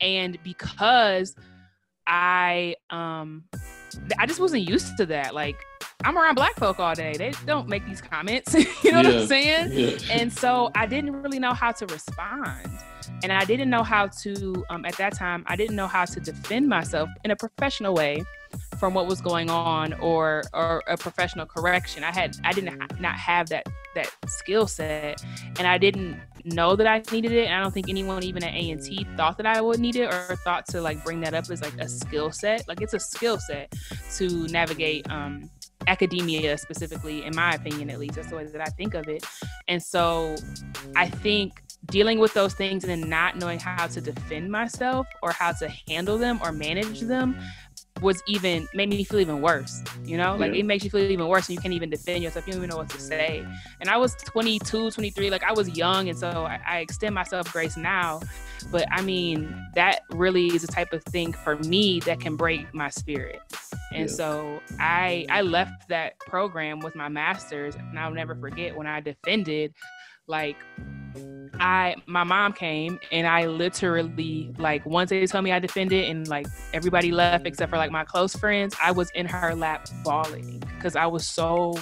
[0.00, 1.34] and because
[2.06, 3.44] I um
[4.18, 5.34] I just wasn't used to that.
[5.34, 5.56] Like
[6.04, 7.14] I'm around black folk all day.
[7.16, 8.54] They don't make these comments.
[8.54, 9.02] you know yeah.
[9.02, 9.72] what I'm saying?
[9.72, 9.98] Yeah.
[10.10, 12.68] And so I didn't really know how to respond.
[13.22, 16.20] And I didn't know how to um, at that time I didn't know how to
[16.20, 18.24] defend myself in a professional way
[18.78, 22.04] from what was going on or or a professional correction.
[22.04, 25.24] I had I didn't not have that that skill set
[25.58, 27.46] and I didn't know that I needed it.
[27.46, 29.96] And I don't think anyone even at A and T thought that I would need
[29.96, 32.66] it or thought to like bring that up as like a skill set.
[32.68, 33.74] Like it's a skill set
[34.16, 35.50] to navigate um
[35.86, 39.22] academia specifically in my opinion at least that's the way that i think of it
[39.68, 40.34] and so
[40.96, 45.52] i think dealing with those things and not knowing how to defend myself or how
[45.52, 47.36] to handle them or manage them
[48.00, 50.36] was even made me feel even worse you know?
[50.36, 50.60] Like yeah.
[50.60, 52.46] it makes you feel even worse and you can't even defend yourself.
[52.46, 53.46] You don't even know what to say.
[53.80, 57.52] And i was 22 23 like i was young and so I, I extend myself
[57.52, 58.20] grace now.
[58.70, 62.72] But i mean that really is a type of thing for me that can break
[62.74, 63.40] my spirit.
[63.92, 64.14] And yeah.
[64.14, 69.00] so i i left that program with my master's and i'll never forget when i
[69.00, 69.74] defended
[70.26, 70.56] like
[71.60, 76.28] I my mom came and I literally like once they told me I defended and
[76.28, 80.62] like everybody left except for like my close friends, I was in her lap bawling
[80.76, 81.76] because I was so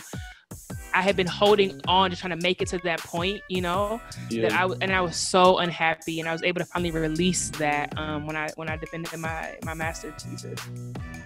[0.94, 4.00] I had been holding on to trying to make it to that point, you know,
[4.28, 4.48] yeah.
[4.48, 7.96] that I and I was so unhappy, and I was able to finally release that
[7.98, 10.58] um, when I when I defended my my master's thesis.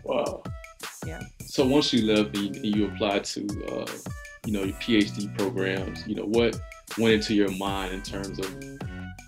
[0.05, 0.43] Wow.
[1.05, 1.23] Yeah.
[1.41, 3.87] So once you left and you, applied to, uh,
[4.45, 6.59] you know, your PhD programs, you know, what
[6.99, 8.47] went into your mind in terms of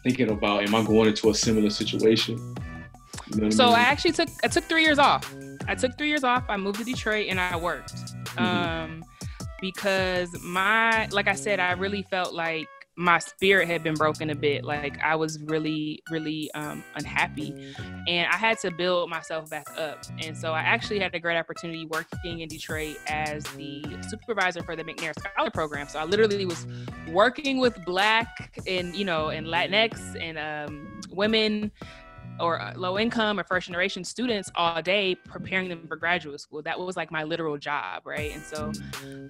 [0.03, 2.39] thinking about am I going into a similar situation?
[3.35, 3.77] You know so I, mean?
[3.77, 5.35] I, actually took I took three years off.
[5.67, 6.45] I took three years off.
[6.49, 7.95] I moved to Detroit and I worked.
[7.95, 8.45] Mm-hmm.
[8.45, 9.05] Um,
[9.61, 12.69] because my like I said, I really felt like
[12.99, 14.65] my spirit had been broken a bit.
[14.65, 17.73] Like I was really, really um, unhappy,
[18.09, 20.05] and I had to build myself back up.
[20.21, 24.75] And so I actually had a great opportunity working in Detroit as the supervisor for
[24.75, 25.87] the McNair Scholar Program.
[25.87, 26.67] So I literally was
[27.09, 31.71] working with Black and you know and Latinx and um, women
[32.41, 36.63] or uh, low income or first generation students all day preparing them for graduate school
[36.63, 38.71] that was like my literal job right and so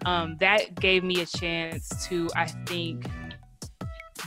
[0.04, 3.06] um, that gave me a chance to i think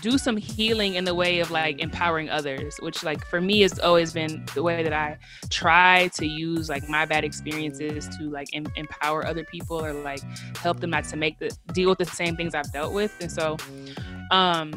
[0.02, 3.80] do some healing in the way of like empowering others which like for me has
[3.80, 5.18] always been the way that i
[5.50, 10.22] try to use like my bad experiences to like em- empower other people or like
[10.58, 13.32] help them not to make the deal with the same things i've dealt with and
[13.32, 13.58] so
[14.32, 14.72] um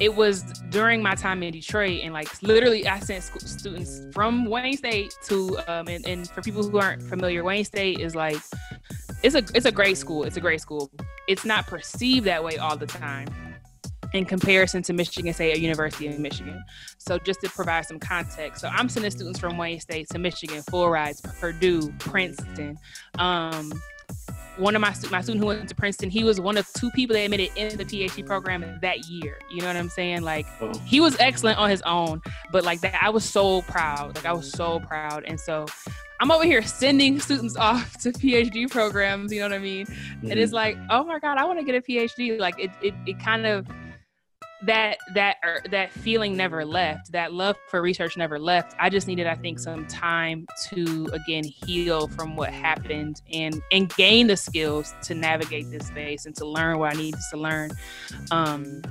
[0.00, 4.76] it was during my time in Detroit, and like literally, I sent students from Wayne
[4.76, 8.38] State to, um, and, and for people who aren't familiar, Wayne State is like,
[9.22, 10.24] it's a it's a great school.
[10.24, 10.90] It's a great school.
[11.28, 13.28] It's not perceived that way all the time
[14.12, 16.62] in comparison to Michigan State or University of Michigan.
[16.98, 20.62] So just to provide some context, so I'm sending students from Wayne State to Michigan,
[20.62, 22.78] full rides, Purdue, Princeton.
[23.18, 23.72] Um,
[24.58, 27.14] one of my my student who went to Princeton, he was one of two people
[27.14, 29.38] that admitted in the PhD program that year.
[29.50, 30.22] You know what I'm saying?
[30.22, 30.72] Like oh.
[30.84, 32.20] he was excellent on his own,
[32.50, 34.14] but like that, I was so proud.
[34.16, 35.66] Like I was so proud, and so
[36.20, 39.32] I'm over here sending students off to PhD programs.
[39.32, 39.86] You know what I mean?
[39.86, 40.30] Mm-hmm.
[40.30, 40.56] And it's mm-hmm.
[40.56, 42.38] like, oh my god, I want to get a PhD.
[42.38, 43.66] Like it, it, it kind of
[44.64, 48.76] that that er, that feeling never left that love for research never left.
[48.78, 53.92] I just needed i think some time to again heal from what happened and and
[53.94, 57.72] gain the skills to navigate this space and to learn what i needed to learn.
[58.30, 58.82] Um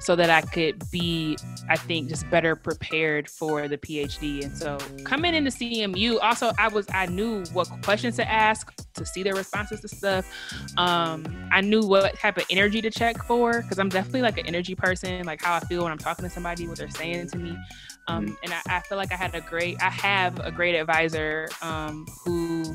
[0.00, 1.36] so that I could be,
[1.68, 4.44] I think, just better prepared for the PhD.
[4.44, 9.06] And so coming into CMU, also I was I knew what questions to ask to
[9.06, 10.30] see their responses to stuff.
[10.76, 14.46] Um, I knew what type of energy to check for because I'm definitely like an
[14.46, 17.38] energy person, like how I feel when I'm talking to somebody, what they're saying to
[17.38, 17.56] me.
[18.06, 18.34] Um, mm-hmm.
[18.42, 22.06] and I, I, feel like I had a great, I have a great advisor um,
[22.24, 22.74] who,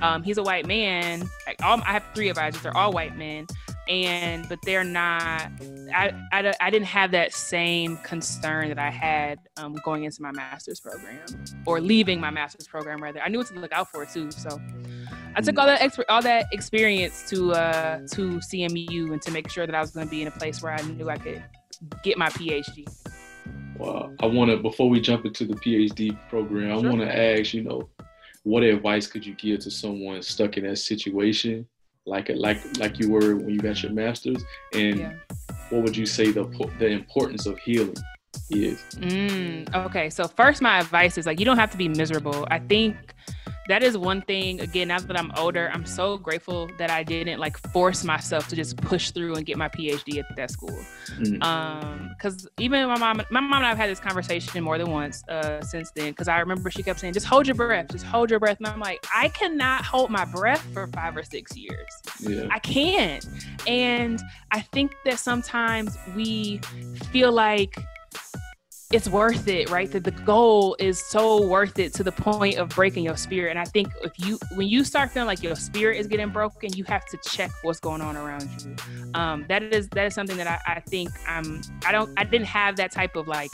[0.00, 1.28] um, he's a white man.
[1.46, 2.62] Like all, I have three advisors.
[2.62, 3.46] They're all white men
[3.88, 5.50] and but they're not
[5.94, 10.32] I, I, I didn't have that same concern that i had um, going into my
[10.32, 11.26] master's program
[11.66, 13.20] or leaving my master's program rather.
[13.20, 14.60] I knew what to look out for too so.
[15.34, 19.50] I took all that exp- all that experience to uh, to cmu and to make
[19.50, 21.42] sure that i was going to be in a place where i knew i could
[22.02, 22.86] get my phd
[23.78, 26.88] well i want to before we jump into the phd program sure.
[26.88, 27.88] i want to ask you know
[28.44, 31.66] what advice could you give to someone stuck in that situation
[32.06, 34.42] like it like like you were when you got your master's
[34.72, 35.12] and yeah.
[35.70, 36.44] what would you say the
[36.78, 37.96] the importance of healing
[38.50, 42.46] is mm, okay so first my advice is like you don't have to be miserable
[42.50, 42.96] i think
[43.68, 47.38] that is one thing again now that i'm older i'm so grateful that i didn't
[47.38, 51.42] like force myself to just push through and get my phd at that school mm-hmm.
[51.42, 55.22] um because even my mom my mom and i've had this conversation more than once
[55.28, 58.30] uh since then because i remember she kept saying just hold your breath just hold
[58.30, 61.86] your breath and i'm like i cannot hold my breath for five or six years
[62.20, 62.46] yeah.
[62.50, 63.26] i can't
[63.66, 66.58] and i think that sometimes we
[67.10, 67.76] feel like
[68.92, 69.90] it's worth it, right?
[69.90, 73.50] That the goal is so worth it to the point of breaking your spirit.
[73.50, 76.72] And I think if you, when you start feeling like your spirit is getting broken,
[76.74, 78.76] you have to check what's going on around you.
[79.14, 81.62] Um, that is that is something that I, I think I'm.
[81.84, 82.12] I don't.
[82.16, 83.50] I didn't have that type of like.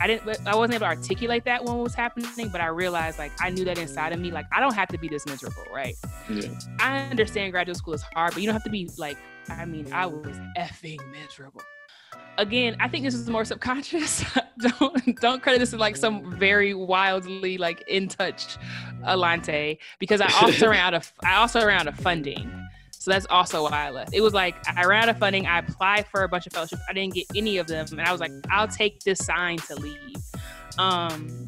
[0.00, 0.46] I didn't.
[0.46, 3.50] I wasn't able to articulate that when it was happening, but I realized like I
[3.50, 4.30] knew that inside of me.
[4.30, 5.96] Like I don't have to be this miserable, right?
[6.30, 6.48] Yeah.
[6.80, 9.18] I understand graduate school is hard, but you don't have to be like.
[9.48, 11.62] I mean, I was effing miserable
[12.38, 14.24] again, I think this is more subconscious.
[14.58, 18.56] don't don't credit this as like some very wildly like in touch
[19.04, 22.50] Allanté because I also ran out of I also ran out of funding.
[22.92, 24.14] So that's also why I left.
[24.14, 25.46] It was like I ran out of funding.
[25.46, 26.82] I applied for a bunch of fellowships.
[26.88, 29.74] I didn't get any of them, and I was like, I'll take this sign to
[29.74, 30.16] leave.
[30.78, 31.46] Um,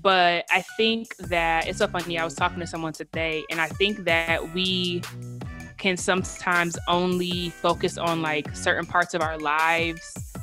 [0.00, 2.18] but I think that it's so funny.
[2.18, 5.02] I was talking to someone today, and I think that we
[5.78, 10.34] can sometimes only focus on like certain parts of our lives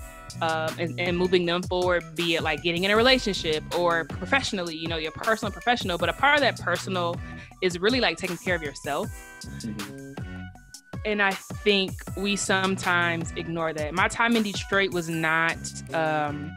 [0.42, 4.76] um, and, and, moving them forward, be it like getting in a relationship or professionally,
[4.76, 5.98] you know, your personal professional.
[5.98, 7.16] But a part of that personal
[7.62, 9.08] is really like taking care of yourself.
[9.42, 10.14] Mm-hmm.
[11.06, 13.94] And I think we sometimes ignore that.
[13.94, 15.58] My time in Detroit was not
[15.94, 16.52] um,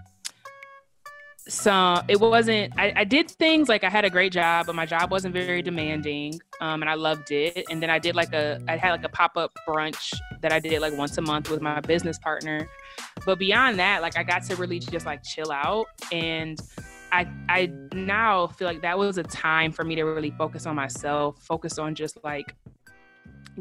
[1.48, 4.84] so it wasn't I, I, did things like i had a great job but my
[4.84, 7.64] job wasn't very demanding um, and i loved it.
[7.70, 10.80] And then i did like a i had like a pop-up brunch that i did
[10.82, 12.68] like once a month with my business partner.
[13.24, 15.86] But beyond that like i got to really just like chill out.
[16.12, 16.60] And
[17.12, 20.76] i i now feel like that was a time for me to really focus on
[20.76, 22.54] myself focus on just like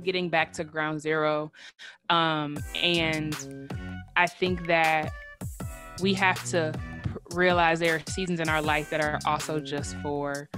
[0.04, 1.54] getting back to ground zero.
[2.10, 3.34] Um, and
[4.18, 5.14] i think that
[6.02, 6.74] we have to
[7.32, 10.50] realize there are seasons in our life that are also just for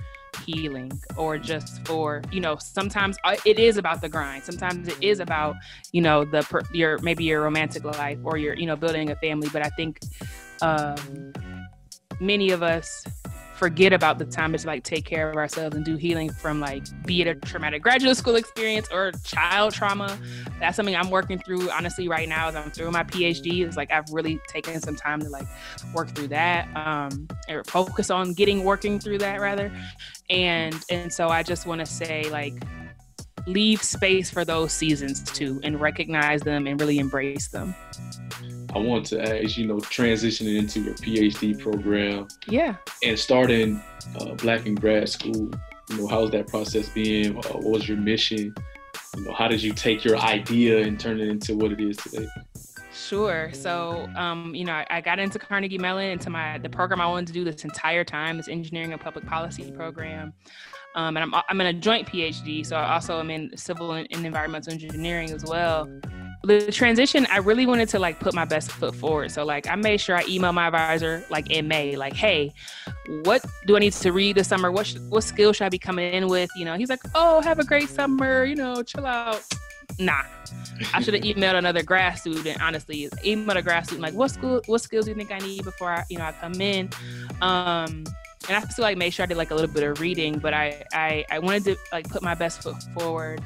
[0.46, 4.44] healing or just for you know sometimes uh, it is about the grind.
[4.44, 5.56] Sometimes it is about
[5.92, 9.50] you know the your maybe your romantic life or your you know building a family.
[9.52, 10.00] But i think
[10.62, 11.34] um,
[12.20, 13.04] many of us
[13.60, 16.82] forget about the time to like take care of ourselves and do healing from like
[17.06, 20.18] be it a traumatic graduate school experience or child trauma.
[20.62, 23.68] That's something I'm working through honestly right now as I'm through my PhD.
[23.68, 25.46] It's like I've really taken some time to like
[25.94, 29.70] work through that, um, or focus on getting working through that rather.
[30.30, 32.54] And and so I just want to say like
[33.46, 37.76] leave space for those seasons too and recognize them and really embrace them.
[38.76, 42.28] I want to ask, you know, transitioning into your PhD program.
[42.48, 42.76] Yeah.
[43.04, 43.82] And starting
[44.20, 45.52] uh, Black in Grad School.
[45.90, 47.38] You know, how's that process been?
[47.38, 48.54] Uh, what was your mission?
[49.18, 51.98] You know, how did you take your idea and turn it into what it is
[51.98, 52.28] today?
[52.94, 53.50] Sure.
[53.54, 57.08] So, um, you know, I, I, got into Carnegie Mellon into my the program I
[57.08, 60.34] wanted to do this entire time, this engineering and public policy program.
[60.96, 64.08] Um, and I'm, I'm in a joint PhD, so I also am in civil and,
[64.12, 65.88] and environmental engineering as well
[66.44, 69.32] the transition i really wanted to like put my best foot forward.
[69.32, 72.54] So like i made sure i emailed my advisor like in may like hey
[73.24, 74.72] what do i need to read this summer?
[74.72, 76.50] What, sh- what skills should i be coming in with?
[76.56, 79.44] You know he's like oh have a great summer you know chill out.
[79.98, 80.22] Nah
[80.94, 84.62] i should have emailed another grad student honestly emailed a grad student like what school
[84.68, 86.90] what skills do you think i need before i you know i come in?
[87.42, 88.06] Um
[88.48, 90.54] and I still like made sure I did like a little bit of reading, but
[90.54, 93.42] I I, I wanted to like put my best foot forward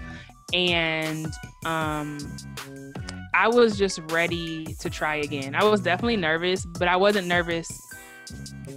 [0.53, 1.33] and
[1.65, 2.19] um,
[3.33, 5.55] I was just ready to try again.
[5.55, 7.69] I was definitely nervous, but I wasn't nervous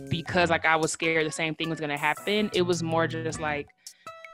[0.08, 2.50] because like I was scared the same thing was gonna happen.
[2.54, 3.68] It was more just like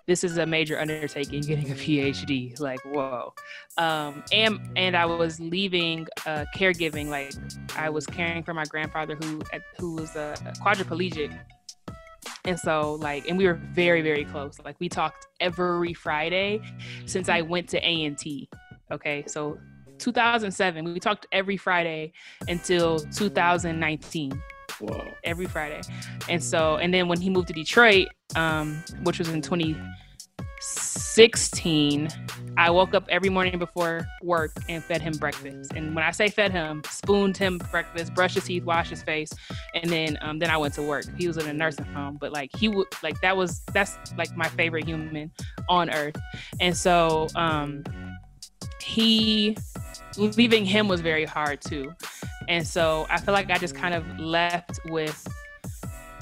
[0.06, 3.32] this is a major undertaking getting a phd like whoa
[3.78, 7.32] um, and and i was leaving uh, caregiving like
[7.76, 9.40] i was caring for my grandfather who
[9.78, 11.32] who was a quadriplegic
[12.44, 16.60] and so like and we were very very close like we talked every friday
[17.06, 18.48] since i went to a&t
[18.90, 19.58] okay so
[19.98, 22.12] 2007 we talked every friday
[22.48, 24.40] until 2019
[24.80, 25.06] Wow.
[25.22, 25.80] Every Friday.
[26.28, 29.76] And so, and then when he moved to Detroit, um, which was in 20,
[30.62, 32.08] 16,
[32.56, 35.72] I woke up every morning before work and fed him breakfast.
[35.74, 39.32] And when I say fed him, spooned him breakfast, brushed his teeth, washed his face,
[39.74, 41.04] and then um, then I went to work.
[41.18, 44.36] He was in a nursing home, but like he would like that was that's like
[44.36, 45.32] my favorite human
[45.68, 46.16] on earth.
[46.60, 47.82] And so um,
[48.80, 49.56] he
[50.16, 51.92] leaving him was very hard too.
[52.48, 55.26] And so I feel like I just kind of left with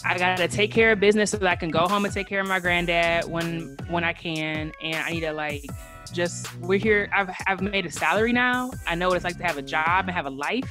[0.05, 2.40] I gotta take care of business so that I can go home and take care
[2.40, 5.64] of my granddad when when I can, and I need to like
[6.12, 7.09] just we're here.
[7.12, 8.70] I've I've made a salary now.
[8.86, 10.70] I know what it's like to have a job and have a life.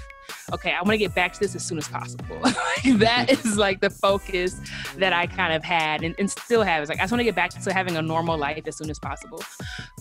[0.53, 2.39] Okay, I want to get back to this as soon as possible.
[2.97, 4.59] that is like the focus
[4.97, 6.81] that I kind of had and, and still have.
[6.81, 8.89] It's like I just want to get back to having a normal life as soon
[8.89, 9.43] as possible.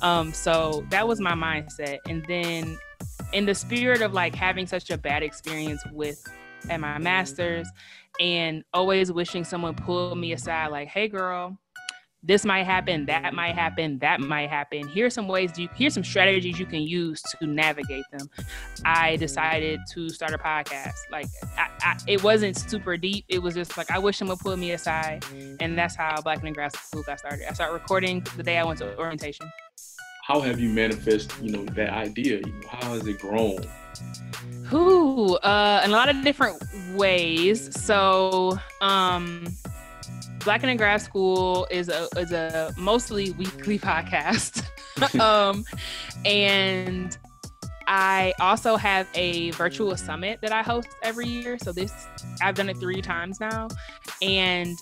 [0.02, 2.78] Um, so that was my mindset, and then
[3.32, 6.22] in the spirit of like having such a bad experience with
[6.70, 7.68] at my master's
[8.20, 11.58] and always wishing someone pulled me aside like hey girl
[12.22, 14.88] this might happen that might happen that might happen.
[14.88, 18.28] Here's some ways you here's some strategies you can use to navigate them.
[18.84, 20.94] I decided to start a podcast.
[21.12, 23.24] Like I, I, it wasn't super deep.
[23.28, 25.24] It was just like i wish someone pulled me aside
[25.60, 27.48] and that's how black in grad school got started.
[27.48, 29.50] I started recording the day i went to orientation.
[30.24, 32.42] How have you manifest you know that idea?
[32.68, 33.64] How has it grown
[34.68, 36.62] who uh, in a lot of different
[36.94, 37.74] ways.
[37.74, 39.46] So, um,
[40.44, 44.62] Black and in Grad School is a is a mostly weekly podcast,
[45.20, 45.64] um,
[46.24, 47.16] and
[47.86, 51.58] I also have a virtual summit that I host every year.
[51.58, 51.92] So this
[52.42, 53.68] I've done it three times now,
[54.20, 54.76] and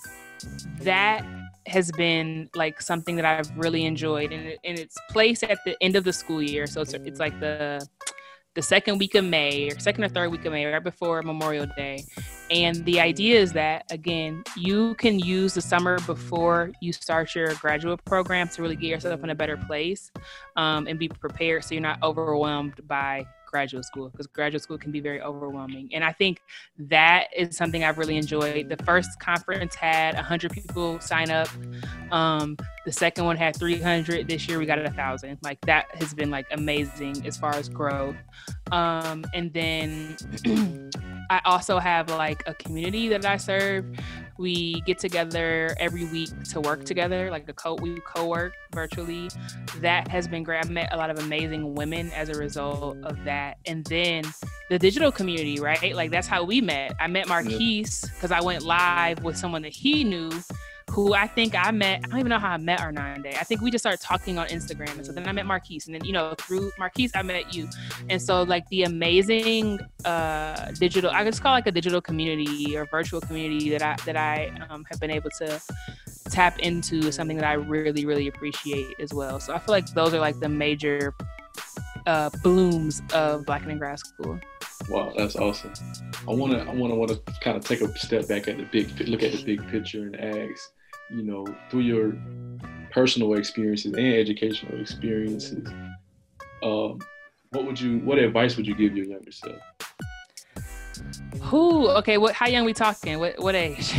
[0.80, 1.24] that
[1.66, 5.76] has been like something that I've really enjoyed, and, it, and it's placed at the
[5.80, 6.66] end of the school year.
[6.66, 7.86] So it's it's like the
[8.56, 11.66] the second week of May or second or third week of May, right before Memorial
[11.76, 12.04] Day.
[12.50, 17.54] And the idea is that, again, you can use the summer before you start your
[17.54, 20.10] graduate program to really get yourself in a better place
[20.56, 24.92] um, and be prepared so you're not overwhelmed by graduate school because graduate school can
[24.92, 25.88] be very overwhelming.
[25.92, 26.42] And I think
[26.78, 28.68] that is something I've really enjoyed.
[28.68, 31.48] The first conference had 100 people sign up.
[32.10, 34.28] Um, the second one had 300.
[34.28, 35.38] This year we got a thousand.
[35.42, 38.16] Like that has been like amazing as far as growth.
[38.72, 40.16] Um, and then
[41.30, 43.84] I also have like a community that I serve
[44.38, 49.30] we get together every week to work together, like a co we co-work virtually.
[49.80, 50.58] That has been great.
[50.64, 53.58] I've met a lot of amazing women as a result of that.
[53.66, 54.24] And then
[54.68, 55.94] the digital community, right?
[55.94, 56.94] Like that's how we met.
[57.00, 60.30] I met Marquise because I went live with someone that he knew
[60.90, 62.00] who I think I met.
[62.04, 63.36] I don't even know how I met Arnande.
[63.36, 64.96] I think we just started talking on Instagram.
[64.96, 65.86] And so then I met Marquise.
[65.86, 67.68] And then, you know, through Marquise, I met you.
[68.08, 72.76] And so, like, the amazing uh, digital, I just call it like a digital community
[72.76, 75.60] or virtual community that I, that I um, have been able to
[76.30, 79.40] tap into is something that I really, really appreciate as well.
[79.40, 81.14] So I feel like those are like the major
[82.06, 84.38] uh, blooms of Black in Grad School.
[84.88, 85.72] Wow, that's awesome.
[86.28, 89.22] I wanna, I wanna, wanna kind of take a step back at the big, look
[89.22, 90.72] at the big picture and ask,
[91.10, 92.16] you know, through your
[92.90, 95.66] personal experiences and educational experiences,
[96.62, 96.98] um,
[97.50, 99.56] what would you, what advice would you give your younger self?
[101.42, 101.88] Who?
[101.90, 102.34] Okay, what?
[102.34, 103.18] How young we talking?
[103.18, 103.38] What?
[103.38, 103.90] What age?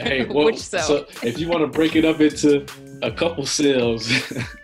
[0.00, 0.82] hey, well, Which cell?
[0.82, 2.66] So if you want to break it up into
[3.02, 4.10] a couple cells.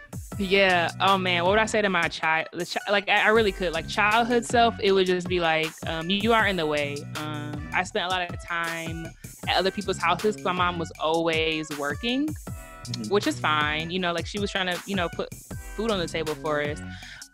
[0.39, 0.91] yeah.
[1.01, 2.49] Oh man, what would I say to my child?
[2.89, 3.73] Like I really could.
[3.73, 6.97] Like childhood self, it would just be like, um, you are in the way.
[7.17, 9.09] Um, I spent a lot of time
[9.49, 10.43] at other people's houses.
[10.43, 13.13] My mom was always working, mm-hmm.
[13.13, 13.91] which is fine.
[13.91, 15.33] You know, like she was trying to, you know, put
[15.77, 16.81] food on the table for us.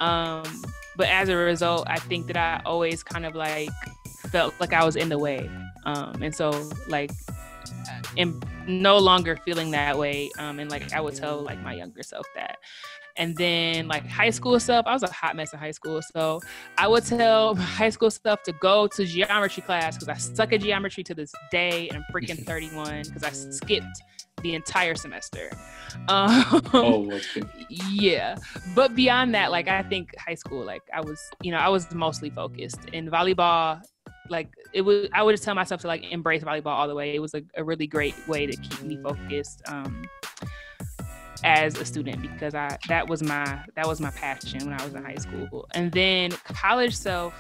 [0.01, 0.45] Um,
[0.97, 3.71] but as a result, I think that I always kind of like
[4.31, 5.51] felt like I was in the way.
[5.85, 6.51] Um, and so
[6.89, 7.11] like
[8.17, 10.31] am no longer feeling that way.
[10.39, 12.59] Um, and like I would tell like my younger self that.
[13.19, 16.01] And then like high school stuff, I was a hot mess in high school.
[16.15, 16.41] So
[16.79, 20.61] I would tell high school stuff to go to geometry class because I suck at
[20.61, 24.03] geometry to this day and I'm freaking 31 because I skipped
[24.43, 25.51] the entire semester.
[26.09, 27.43] Um, oh, okay.
[27.69, 28.37] yeah.
[28.75, 31.93] But beyond that, like I think high school, like I was, you know, I was
[31.95, 33.81] mostly focused in volleyball
[34.29, 37.15] like it was i would just tell myself to like embrace volleyball all the way
[37.15, 40.05] it was a, a really great way to keep me focused um,
[41.45, 44.95] as a student because i that was my that was my passion when i was
[44.95, 46.31] in high school and then
[46.63, 47.35] college self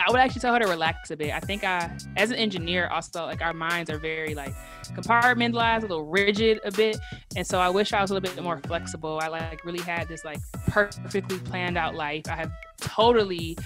[0.00, 1.32] I would actually tell her to relax a bit.
[1.32, 4.54] I think I, as an engineer, also like our minds are very like
[4.94, 6.96] compartmentalized, a little rigid a bit,
[7.36, 9.18] and so I wish I was a little bit more flexible.
[9.20, 10.38] I like really had this like
[10.68, 12.22] perfectly planned out life.
[12.28, 13.56] I have totally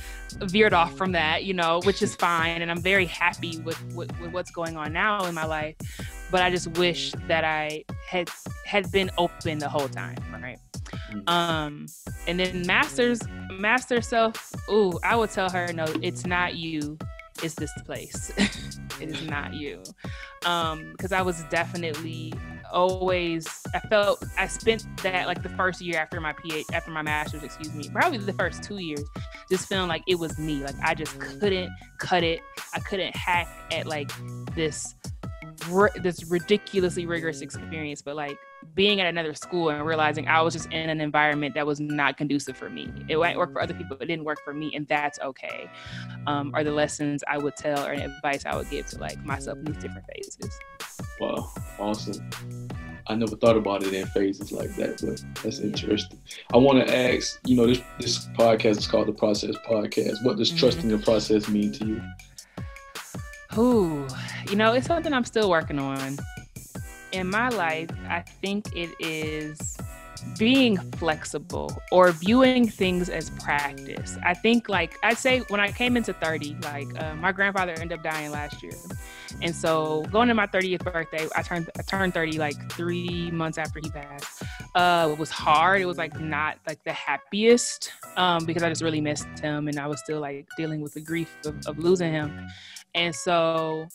[0.40, 2.62] veered off from that, you know, which is fine.
[2.62, 5.76] And I'm very happy with, with, with, what's going on now in my life.
[6.30, 8.30] But I just wish that I had
[8.64, 10.58] had been open the whole time, right?
[11.12, 11.28] Mm.
[11.28, 11.86] Um,
[12.26, 13.20] and then masters,
[13.52, 14.52] master self.
[14.70, 16.98] Ooh, I would tell her, no, it's not you.
[17.42, 18.32] It's this place.
[19.00, 19.82] it is not you.
[20.46, 22.32] Um, because I was definitely
[22.72, 27.02] always I felt I spent that like the first year after my PhD after my
[27.02, 29.04] master's, excuse me, probably the first two years,
[29.50, 30.64] just feeling like it was me.
[30.64, 32.40] Like I just couldn't cut it.
[32.74, 34.10] I couldn't hack at like
[34.54, 34.94] this
[36.02, 38.38] this ridiculously rigorous experience, but like
[38.74, 42.16] being at another school and realizing I was just in an environment that was not
[42.16, 42.92] conducive for me.
[43.08, 45.70] It might work for other people, but it didn't work for me, and that's okay.
[46.26, 49.58] Um, are the lessons I would tell or advice I would give to like myself
[49.58, 50.58] in these different phases.
[51.20, 52.28] Wow, awesome.
[53.08, 56.18] I never thought about it in phases like that, but that's interesting.
[56.52, 60.24] I want to ask, you know, this this podcast is called the Process Podcast.
[60.24, 60.58] What does mm-hmm.
[60.58, 62.02] trusting the process mean to you?
[63.58, 64.06] Ooh,
[64.48, 66.16] you know, it's something I'm still working on.
[67.12, 69.76] In my life, I think it is
[70.38, 74.16] being flexible or viewing things as practice.
[74.24, 77.98] I think, like, I'd say when I came into 30, like, uh, my grandfather ended
[77.98, 78.72] up dying last year.
[79.40, 83.58] And so going to my 30th birthday, I turned I turned 30 like three months
[83.58, 84.42] after he passed.
[84.74, 85.80] Uh, it was hard.
[85.80, 89.78] It was like not like the happiest um, because I just really missed him and
[89.78, 92.48] I was still like dealing with the grief of, of losing him.
[92.94, 93.88] And so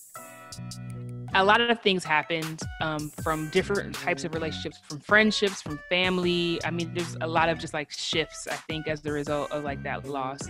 [1.34, 6.60] a lot of things happened um, from different types of relationships, from friendships, from family.
[6.64, 9.64] I mean, there's a lot of just like shifts, I think, as a result of
[9.64, 10.42] like that loss.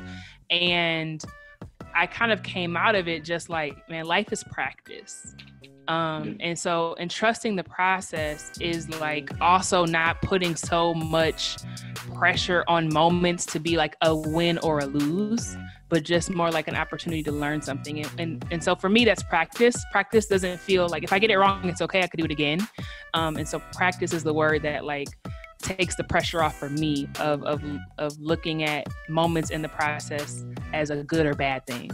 [0.50, 1.24] And
[1.96, 5.36] I kind of came out of it just like, man, life is practice.
[5.88, 11.58] Um, and so, and trusting the process is like also not putting so much
[12.16, 15.58] pressure on moments to be like a win or a lose,
[15.90, 18.00] but just more like an opportunity to learn something.
[18.00, 19.84] And, and, and so for me, that's practice.
[19.92, 22.04] Practice doesn't feel like if I get it wrong, it's okay.
[22.04, 22.68] I could do it again.
[23.14, 25.10] Um, and so practice is the word that like
[25.60, 27.64] takes the pressure off for me of, of,
[27.98, 31.90] of looking at moments in the process as a good or bad thing.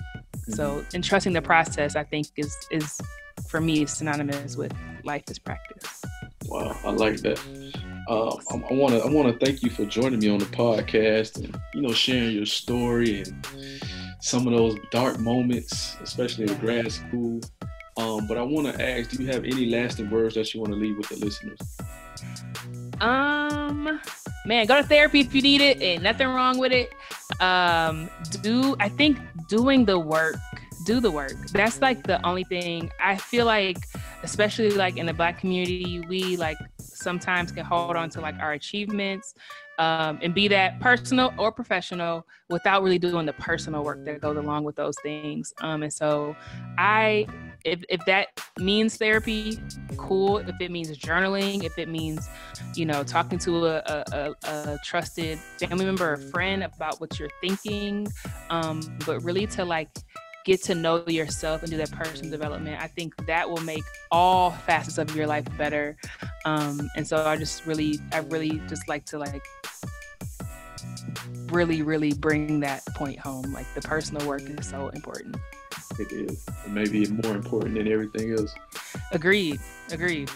[0.50, 0.96] So, mm-hmm.
[0.96, 3.00] and trusting the process, I think, is is
[3.48, 4.74] for me synonymous with
[5.04, 6.04] life is practice.
[6.46, 7.39] Wow, I like that.
[8.08, 11.38] Uh, I want to I want to thank you for joining me on the podcast
[11.38, 13.48] and you know sharing your story and
[14.20, 17.41] some of those dark moments, especially in grad school.
[17.98, 20.74] Um, but I want to ask, do you have any lasting words that you want
[20.74, 21.60] to leave with the listeners?
[23.02, 24.00] Um,
[24.46, 25.82] man, go to therapy if you need it.
[25.82, 26.94] Ain't nothing wrong with it.
[27.41, 28.10] Um,
[28.41, 29.20] do I think
[29.50, 30.38] doing the work,
[30.84, 31.36] do the work.
[31.52, 33.78] That's like the only thing I feel like,
[34.24, 38.54] especially like in the black community, we like sometimes can hold on to like our
[38.54, 39.34] achievements
[39.80, 44.38] um, and be that personal or professional without really doing the personal work that goes
[44.38, 45.54] along with those things.
[45.62, 46.36] Um, and so
[46.78, 47.28] I
[47.66, 48.28] if, if that
[48.60, 49.58] means therapy,
[49.96, 50.38] cool.
[50.38, 52.28] If it means journaling, if it means,
[52.76, 57.30] you know, talking to a, a, a trusted family member or friend about what you're
[57.42, 58.08] thinking,
[58.50, 59.90] um, but really to like
[60.46, 64.52] get to know yourself and do that personal development, I think that will make all
[64.52, 65.98] facets of your life better.
[66.46, 69.44] Um, and so I just really, I really just like to like
[71.48, 73.54] really, really bring that point home.
[73.54, 75.38] Like the personal work is so important.
[76.00, 76.44] It is.
[76.68, 78.54] maybe more important than everything else.
[79.12, 79.60] Agreed.
[79.91, 80.30] Agreed.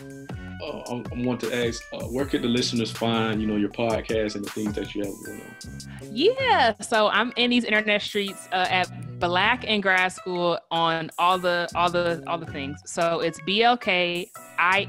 [0.62, 3.70] Uh, I, I, want to ask, uh, where could the listeners find, you know, your
[3.70, 6.16] podcast and the things that you have going on?
[6.16, 11.38] Yeah, so I'm in these internet streets uh, at Black in Grad School on all
[11.38, 12.80] the all the all the things.
[12.86, 14.30] So it's BLK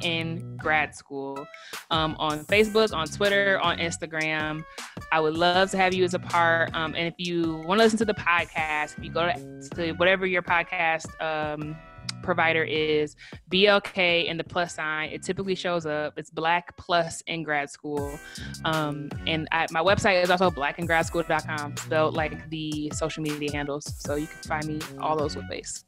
[0.03, 1.47] IN Grad School
[1.91, 4.65] um, on Facebook, on Twitter, on Instagram.
[5.13, 6.75] I would love to have you as a part.
[6.75, 9.93] Um, and if you want to listen to the podcast, if you go to, to
[9.93, 11.77] whatever your podcast um,
[12.23, 13.17] provider is
[13.51, 15.11] BLK and the plus sign.
[15.11, 16.19] It typically shows up.
[16.19, 18.19] It's Black Plus in grad school.
[18.65, 23.95] Um, and I, my website is also blackandgradschool.com, spelled like the social media handles.
[23.99, 25.85] So you can find me all those ways.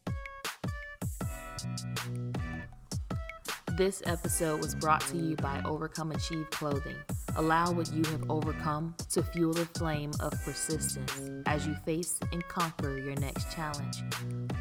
[3.80, 6.96] This episode was brought to you by Overcome Achieve Clothing.
[7.36, 12.46] Allow what you have overcome to fuel the flame of persistence as you face and
[12.46, 14.04] conquer your next challenge.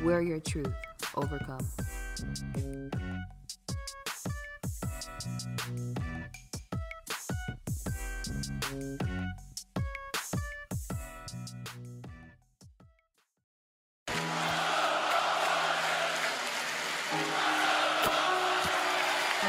[0.01, 0.73] Wear your truth,
[1.15, 1.67] overcome.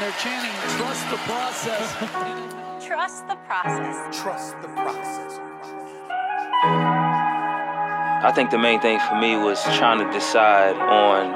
[0.01, 0.49] They're chanting,
[0.79, 1.93] trust the process.
[2.87, 4.19] trust the process.
[4.19, 5.39] Trust the process.
[8.25, 11.27] I think the main thing for me was trying to decide on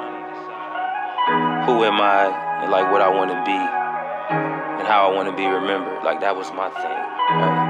[1.67, 2.25] who am I
[2.63, 6.03] and like what I want to be and how I want to be remembered.
[6.03, 6.97] Like that was my thing.
[7.37, 7.61] Right?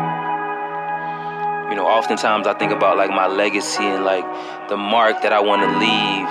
[1.71, 4.23] You know, oftentimes I think about like my legacy and like
[4.69, 6.29] the mark that I want to leave,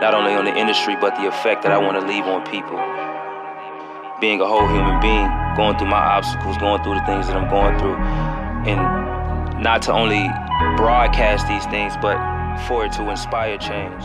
[0.00, 2.78] not only on the industry but the effect that I want to leave on people
[4.20, 7.48] being a whole human being, going through my obstacles, going through the things that I'm
[7.48, 7.96] going through,
[8.66, 10.28] and not to only
[10.76, 12.18] broadcast these things, but
[12.66, 14.04] for it to inspire change.